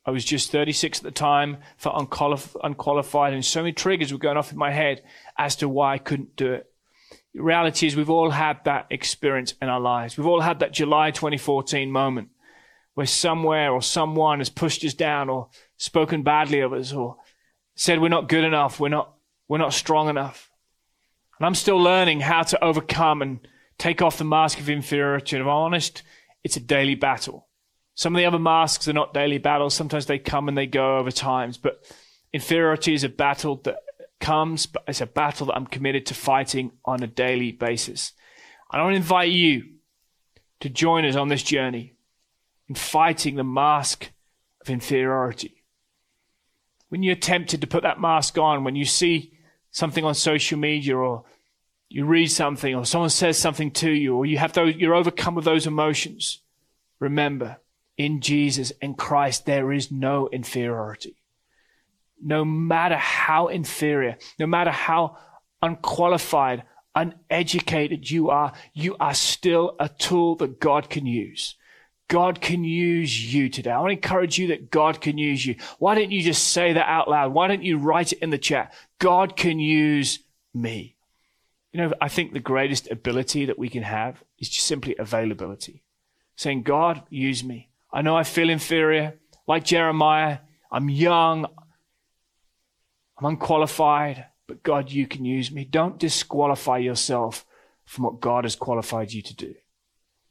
I 0.04 0.12
was 0.12 0.24
just 0.24 0.52
36 0.52 0.98
at 0.98 1.04
the 1.04 1.10
time, 1.10 1.58
felt 1.78 1.96
unqualif- 1.96 2.56
unqualified, 2.62 3.32
and 3.32 3.44
so 3.44 3.60
many 3.60 3.72
triggers 3.72 4.12
were 4.12 4.20
going 4.20 4.36
off 4.36 4.52
in 4.52 4.58
my 4.58 4.70
head 4.70 5.02
as 5.36 5.56
to 5.56 5.68
why 5.68 5.94
I 5.94 5.98
couldn't 5.98 6.36
do 6.36 6.52
it. 6.52 6.70
The 7.34 7.42
reality 7.42 7.88
is, 7.88 7.96
we've 7.96 8.08
all 8.08 8.30
had 8.30 8.64
that 8.64 8.86
experience 8.90 9.54
in 9.60 9.68
our 9.68 9.80
lives. 9.80 10.16
We've 10.16 10.26
all 10.26 10.40
had 10.40 10.60
that 10.60 10.72
July 10.72 11.10
2014 11.10 11.90
moment 11.90 12.28
where 12.94 13.06
somewhere 13.06 13.72
or 13.72 13.82
someone 13.82 14.38
has 14.38 14.48
pushed 14.48 14.82
us 14.84 14.94
down 14.94 15.28
or 15.28 15.48
spoken 15.76 16.22
badly 16.22 16.60
of 16.60 16.72
us 16.72 16.94
or 16.94 17.16
said 17.74 18.00
we're 18.00 18.08
not 18.08 18.28
good 18.28 18.42
enough, 18.42 18.80
we're 18.80 18.88
not, 18.88 19.12
we're 19.48 19.58
not 19.58 19.74
strong 19.74 20.08
enough. 20.08 20.45
And 21.38 21.46
I'm 21.46 21.54
still 21.54 21.78
learning 21.78 22.20
how 22.20 22.42
to 22.42 22.64
overcome 22.64 23.22
and 23.22 23.46
take 23.78 24.00
off 24.00 24.18
the 24.18 24.24
mask 24.24 24.58
of 24.58 24.70
inferiority. 24.70 25.36
And 25.36 25.42
if 25.42 25.46
I'm 25.46 25.56
honest, 25.56 26.02
it's 26.44 26.56
a 26.56 26.60
daily 26.60 26.94
battle. 26.94 27.48
Some 27.94 28.14
of 28.14 28.18
the 28.18 28.26
other 28.26 28.38
masks 28.38 28.88
are 28.88 28.92
not 28.92 29.14
daily 29.14 29.38
battles. 29.38 29.74
Sometimes 29.74 30.06
they 30.06 30.18
come 30.18 30.48
and 30.48 30.56
they 30.56 30.66
go 30.66 30.98
over 30.98 31.10
times. 31.10 31.58
But 31.58 31.84
inferiority 32.32 32.94
is 32.94 33.04
a 33.04 33.08
battle 33.08 33.56
that 33.64 33.76
comes, 34.20 34.66
but 34.66 34.84
it's 34.88 35.00
a 35.00 35.06
battle 35.06 35.46
that 35.46 35.56
I'm 35.56 35.66
committed 35.66 36.06
to 36.06 36.14
fighting 36.14 36.72
on 36.84 37.02
a 37.02 37.06
daily 37.06 37.52
basis. 37.52 38.12
And 38.72 38.80
I 38.80 38.84
want 38.84 38.94
to 38.94 38.98
invite 38.98 39.30
you 39.30 39.64
to 40.60 40.68
join 40.68 41.04
us 41.04 41.16
on 41.16 41.28
this 41.28 41.42
journey 41.42 41.94
in 42.68 42.74
fighting 42.74 43.36
the 43.36 43.44
mask 43.44 44.10
of 44.60 44.70
inferiority. 44.70 45.64
When 46.88 47.02
you're 47.02 47.16
tempted 47.16 47.60
to 47.60 47.66
put 47.66 47.82
that 47.82 48.00
mask 48.00 48.38
on, 48.38 48.64
when 48.64 48.76
you 48.76 48.84
see 48.84 49.35
something 49.76 50.06
on 50.06 50.14
social 50.14 50.58
media 50.58 50.96
or 50.96 51.22
you 51.90 52.06
read 52.06 52.28
something 52.28 52.74
or 52.74 52.86
someone 52.86 53.10
says 53.10 53.36
something 53.36 53.70
to 53.70 53.90
you 53.90 54.16
or 54.16 54.24
you 54.24 54.38
have 54.38 54.54
those, 54.54 54.74
you're 54.74 54.94
overcome 54.94 55.34
with 55.34 55.44
those 55.44 55.66
emotions, 55.66 56.40
remember, 56.98 57.58
in 57.98 58.22
Jesus 58.22 58.72
and 58.80 58.96
Christ, 58.96 59.44
there 59.44 59.70
is 59.72 59.90
no 59.90 60.30
inferiority. 60.32 61.16
No 62.22 62.42
matter 62.42 62.96
how 62.96 63.48
inferior, 63.48 64.16
no 64.38 64.46
matter 64.46 64.70
how 64.70 65.18
unqualified, 65.60 66.62
uneducated 66.94 68.10
you 68.10 68.30
are, 68.30 68.54
you 68.72 68.96
are 68.98 69.14
still 69.14 69.76
a 69.78 69.90
tool 69.90 70.36
that 70.36 70.58
God 70.58 70.88
can 70.88 71.04
use. 71.04 71.54
God 72.08 72.40
can 72.40 72.62
use 72.62 73.34
you 73.34 73.48
today. 73.48 73.70
I 73.70 73.80
want 73.80 73.90
to 73.90 73.96
encourage 73.96 74.38
you 74.38 74.48
that 74.48 74.70
God 74.70 75.00
can 75.00 75.18
use 75.18 75.44
you. 75.44 75.56
Why 75.78 75.94
don't 75.94 76.12
you 76.12 76.22
just 76.22 76.48
say 76.48 76.72
that 76.72 76.88
out 76.88 77.08
loud? 77.08 77.32
Why 77.32 77.48
don't 77.48 77.64
you 77.64 77.78
write 77.78 78.12
it 78.12 78.20
in 78.20 78.30
the 78.30 78.38
chat? 78.38 78.72
God 78.98 79.36
can 79.36 79.58
use 79.58 80.20
me. 80.54 80.96
You 81.72 81.80
know, 81.80 81.92
I 82.00 82.08
think 82.08 82.32
the 82.32 82.40
greatest 82.40 82.90
ability 82.90 83.46
that 83.46 83.58
we 83.58 83.68
can 83.68 83.82
have 83.82 84.22
is 84.38 84.48
just 84.48 84.66
simply 84.66 84.94
availability. 84.98 85.82
Saying, 86.36 86.62
God, 86.62 87.02
use 87.10 87.42
me. 87.42 87.70
I 87.92 88.02
know 88.02 88.16
I 88.16 88.22
feel 88.22 88.50
inferior. 88.50 89.14
Like 89.46 89.64
Jeremiah, 89.64 90.38
I'm 90.70 90.88
young. 90.88 91.46
I'm 93.18 93.24
unqualified, 93.24 94.26
but 94.46 94.62
God, 94.62 94.90
you 94.90 95.06
can 95.06 95.24
use 95.24 95.50
me. 95.50 95.64
Don't 95.64 95.98
disqualify 95.98 96.78
yourself 96.78 97.46
from 97.84 98.04
what 98.04 98.20
God 98.20 98.44
has 98.44 98.54
qualified 98.56 99.12
you 99.12 99.22
to 99.22 99.34
do. 99.34 99.54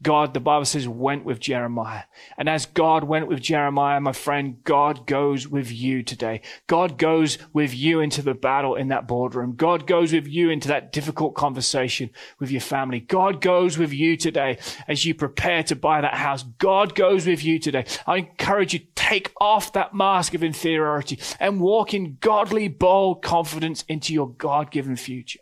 God, 0.05 0.35
the 0.35 0.39
Bible 0.39 0.65
says, 0.65 0.87
went 0.87 1.25
with 1.25 1.39
Jeremiah. 1.39 2.03
And 2.37 2.47
as 2.47 2.67
God 2.67 3.05
went 3.05 3.27
with 3.27 3.41
Jeremiah, 3.41 3.99
my 3.99 4.11
friend, 4.11 4.63
God 4.63 5.07
goes 5.07 5.47
with 5.47 5.71
you 5.71 6.03
today. 6.03 6.41
God 6.67 6.99
goes 6.99 7.39
with 7.53 7.73
you 7.73 8.01
into 8.01 8.21
the 8.21 8.35
battle 8.35 8.75
in 8.75 8.89
that 8.89 9.07
boardroom. 9.07 9.55
God 9.55 9.87
goes 9.87 10.13
with 10.13 10.27
you 10.27 10.51
into 10.51 10.67
that 10.67 10.91
difficult 10.91 11.33
conversation 11.33 12.11
with 12.37 12.51
your 12.51 12.61
family. 12.61 12.99
God 12.99 13.41
goes 13.41 13.79
with 13.79 13.91
you 13.91 14.15
today 14.15 14.59
as 14.87 15.05
you 15.05 15.15
prepare 15.15 15.63
to 15.63 15.75
buy 15.75 16.01
that 16.01 16.13
house. 16.13 16.43
God 16.59 16.93
goes 16.93 17.25
with 17.25 17.43
you 17.43 17.57
today. 17.57 17.87
I 18.05 18.17
encourage 18.17 18.75
you, 18.75 18.81
take 18.93 19.33
off 19.41 19.73
that 19.73 19.95
mask 19.95 20.35
of 20.35 20.43
inferiority 20.43 21.17
and 21.39 21.59
walk 21.59 21.95
in 21.95 22.17
godly, 22.21 22.67
bold 22.67 23.23
confidence 23.23 23.83
into 23.87 24.13
your 24.13 24.29
God-given 24.29 24.97
future. 24.97 25.39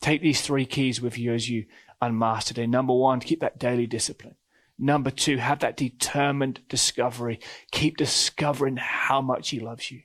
Take 0.00 0.22
these 0.22 0.42
three 0.42 0.66
keys 0.66 1.00
with 1.00 1.16
you 1.16 1.32
as 1.32 1.48
you 1.48 1.66
unmasked 2.06 2.48
today. 2.48 2.66
Number 2.66 2.94
one, 2.94 3.20
keep 3.20 3.40
that 3.40 3.58
daily 3.58 3.86
discipline. 3.86 4.36
Number 4.78 5.10
two, 5.10 5.38
have 5.38 5.60
that 5.60 5.76
determined 5.76 6.60
discovery. 6.68 7.40
Keep 7.70 7.96
discovering 7.96 8.76
how 8.76 9.20
much 9.20 9.50
he 9.50 9.60
loves 9.60 9.90
you. 9.90 10.02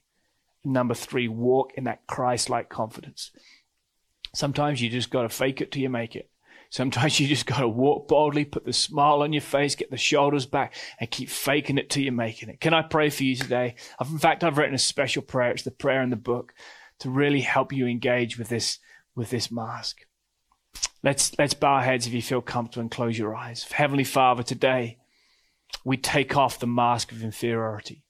Number 0.63 0.93
three, 0.93 1.27
walk 1.27 1.73
in 1.75 1.85
that 1.85 2.07
Christ-like 2.07 2.69
confidence. 2.69 3.31
Sometimes 4.33 4.81
you 4.81 4.89
just 4.89 5.09
got 5.09 5.23
to 5.23 5.29
fake 5.29 5.59
it 5.59 5.71
till 5.71 5.81
you 5.81 5.89
make 5.89 6.15
it. 6.15 6.29
Sometimes 6.69 7.19
you 7.19 7.27
just 7.27 7.45
got 7.45 7.59
to 7.59 7.67
walk 7.67 8.07
boldly, 8.07 8.45
put 8.45 8.65
the 8.65 8.73
smile 8.73 9.21
on 9.21 9.33
your 9.33 9.41
face, 9.41 9.75
get 9.75 9.91
the 9.91 9.97
shoulders 9.97 10.45
back, 10.45 10.73
and 10.99 11.11
keep 11.11 11.29
faking 11.29 11.77
it 11.77 11.89
till 11.89 12.03
you're 12.03 12.13
making 12.13 12.49
it. 12.49 12.61
Can 12.61 12.73
I 12.73 12.81
pray 12.81 13.09
for 13.09 13.23
you 13.23 13.35
today? 13.35 13.75
I've, 13.99 14.09
in 14.09 14.19
fact, 14.19 14.43
I've 14.43 14.57
written 14.57 14.75
a 14.75 14.79
special 14.79 15.21
prayer. 15.21 15.51
It's 15.51 15.63
the 15.63 15.71
prayer 15.71 16.01
in 16.01 16.09
the 16.11 16.15
book 16.15 16.53
to 16.99 17.09
really 17.09 17.41
help 17.41 17.73
you 17.73 17.87
engage 17.87 18.37
with 18.37 18.49
this, 18.49 18.79
with 19.15 19.31
this 19.31 19.51
mask. 19.51 20.05
Let's, 21.03 21.37
let's 21.39 21.55
bow 21.55 21.75
our 21.75 21.81
heads 21.81 22.05
if 22.05 22.13
you 22.13 22.21
feel 22.21 22.41
comfortable 22.41 22.81
and 22.81 22.91
close 22.91 23.17
your 23.17 23.35
eyes. 23.35 23.63
Heavenly 23.71 24.03
Father, 24.03 24.43
today 24.43 24.99
we 25.83 25.97
take 25.97 26.37
off 26.37 26.59
the 26.59 26.67
mask 26.67 27.11
of 27.11 27.23
inferiority. 27.23 28.03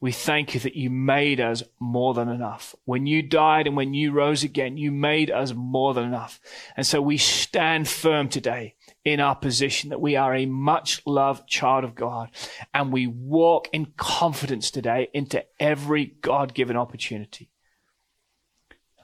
We 0.00 0.10
thank 0.10 0.54
you 0.54 0.60
that 0.60 0.74
you 0.74 0.90
made 0.90 1.38
us 1.38 1.62
more 1.78 2.12
than 2.14 2.28
enough. 2.28 2.74
When 2.86 3.06
you 3.06 3.22
died 3.22 3.66
and 3.66 3.76
when 3.76 3.94
you 3.94 4.10
rose 4.10 4.42
again, 4.42 4.76
you 4.76 4.90
made 4.90 5.30
us 5.30 5.52
more 5.54 5.94
than 5.94 6.04
enough. 6.04 6.40
And 6.76 6.84
so 6.84 7.00
we 7.00 7.18
stand 7.18 7.88
firm 7.88 8.28
today 8.28 8.74
in 9.04 9.20
our 9.20 9.36
position 9.36 9.90
that 9.90 10.00
we 10.00 10.16
are 10.16 10.34
a 10.34 10.46
much 10.46 11.02
loved 11.06 11.48
child 11.48 11.84
of 11.84 11.94
God 11.94 12.30
and 12.72 12.92
we 12.92 13.06
walk 13.06 13.68
in 13.72 13.92
confidence 13.96 14.72
today 14.72 15.08
into 15.12 15.44
every 15.60 16.06
God 16.06 16.52
given 16.54 16.76
opportunity. 16.76 17.51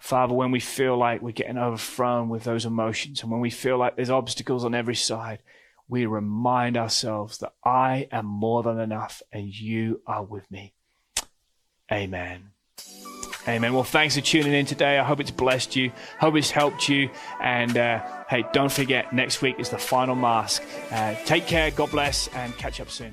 Father, 0.01 0.35
when 0.35 0.51
we 0.51 0.61
feel 0.61 0.97
like 0.97 1.23
we're 1.23 1.33
getting 1.33 1.59
overthrown 1.59 2.29
with 2.29 2.45
those 2.45 2.65
emotions 2.65 3.23
and 3.23 3.31
when 3.31 3.41
we 3.41 3.51
feel 3.51 3.79
like 3.79 3.97
there's 3.97 4.11
obstacles 4.11 4.65
on 4.65 4.75
every 4.75 4.95
side, 4.95 5.41
we 5.89 6.07
remind 6.07 6.77
ourselves 6.77 7.39
that 7.39 7.55
I 7.65 8.09
am 8.13 8.27
more 8.27 8.63
than 8.63 8.79
enough 8.79 9.23
and 9.33 9.49
you 9.49 10.03
are 10.07 10.23
with 10.23 10.51
me. 10.51 10.75
Amen. 11.91 12.51
Amen. 13.47 13.73
Well, 13.73 13.85
thanks 13.85 14.15
for 14.15 14.21
tuning 14.21 14.53
in 14.53 14.67
today. 14.67 14.99
I 14.99 15.05
hope 15.05 15.21
it's 15.21 15.31
blessed 15.31 15.75
you. 15.75 15.91
Hope 16.21 16.37
it's 16.37 16.51
helped 16.51 16.89
you. 16.89 17.09
And 17.41 17.79
uh, 17.79 18.05
hey, 18.29 18.45
don't 18.53 18.71
forget, 18.71 19.13
next 19.13 19.41
week 19.41 19.59
is 19.59 19.71
the 19.71 19.79
final 19.79 20.15
mask. 20.15 20.63
Uh, 20.91 21.15
take 21.25 21.47
care. 21.47 21.71
God 21.71 21.91
bless, 21.91 22.29
and 22.29 22.55
catch 22.59 22.79
up 22.79 22.91
soon. 22.91 23.13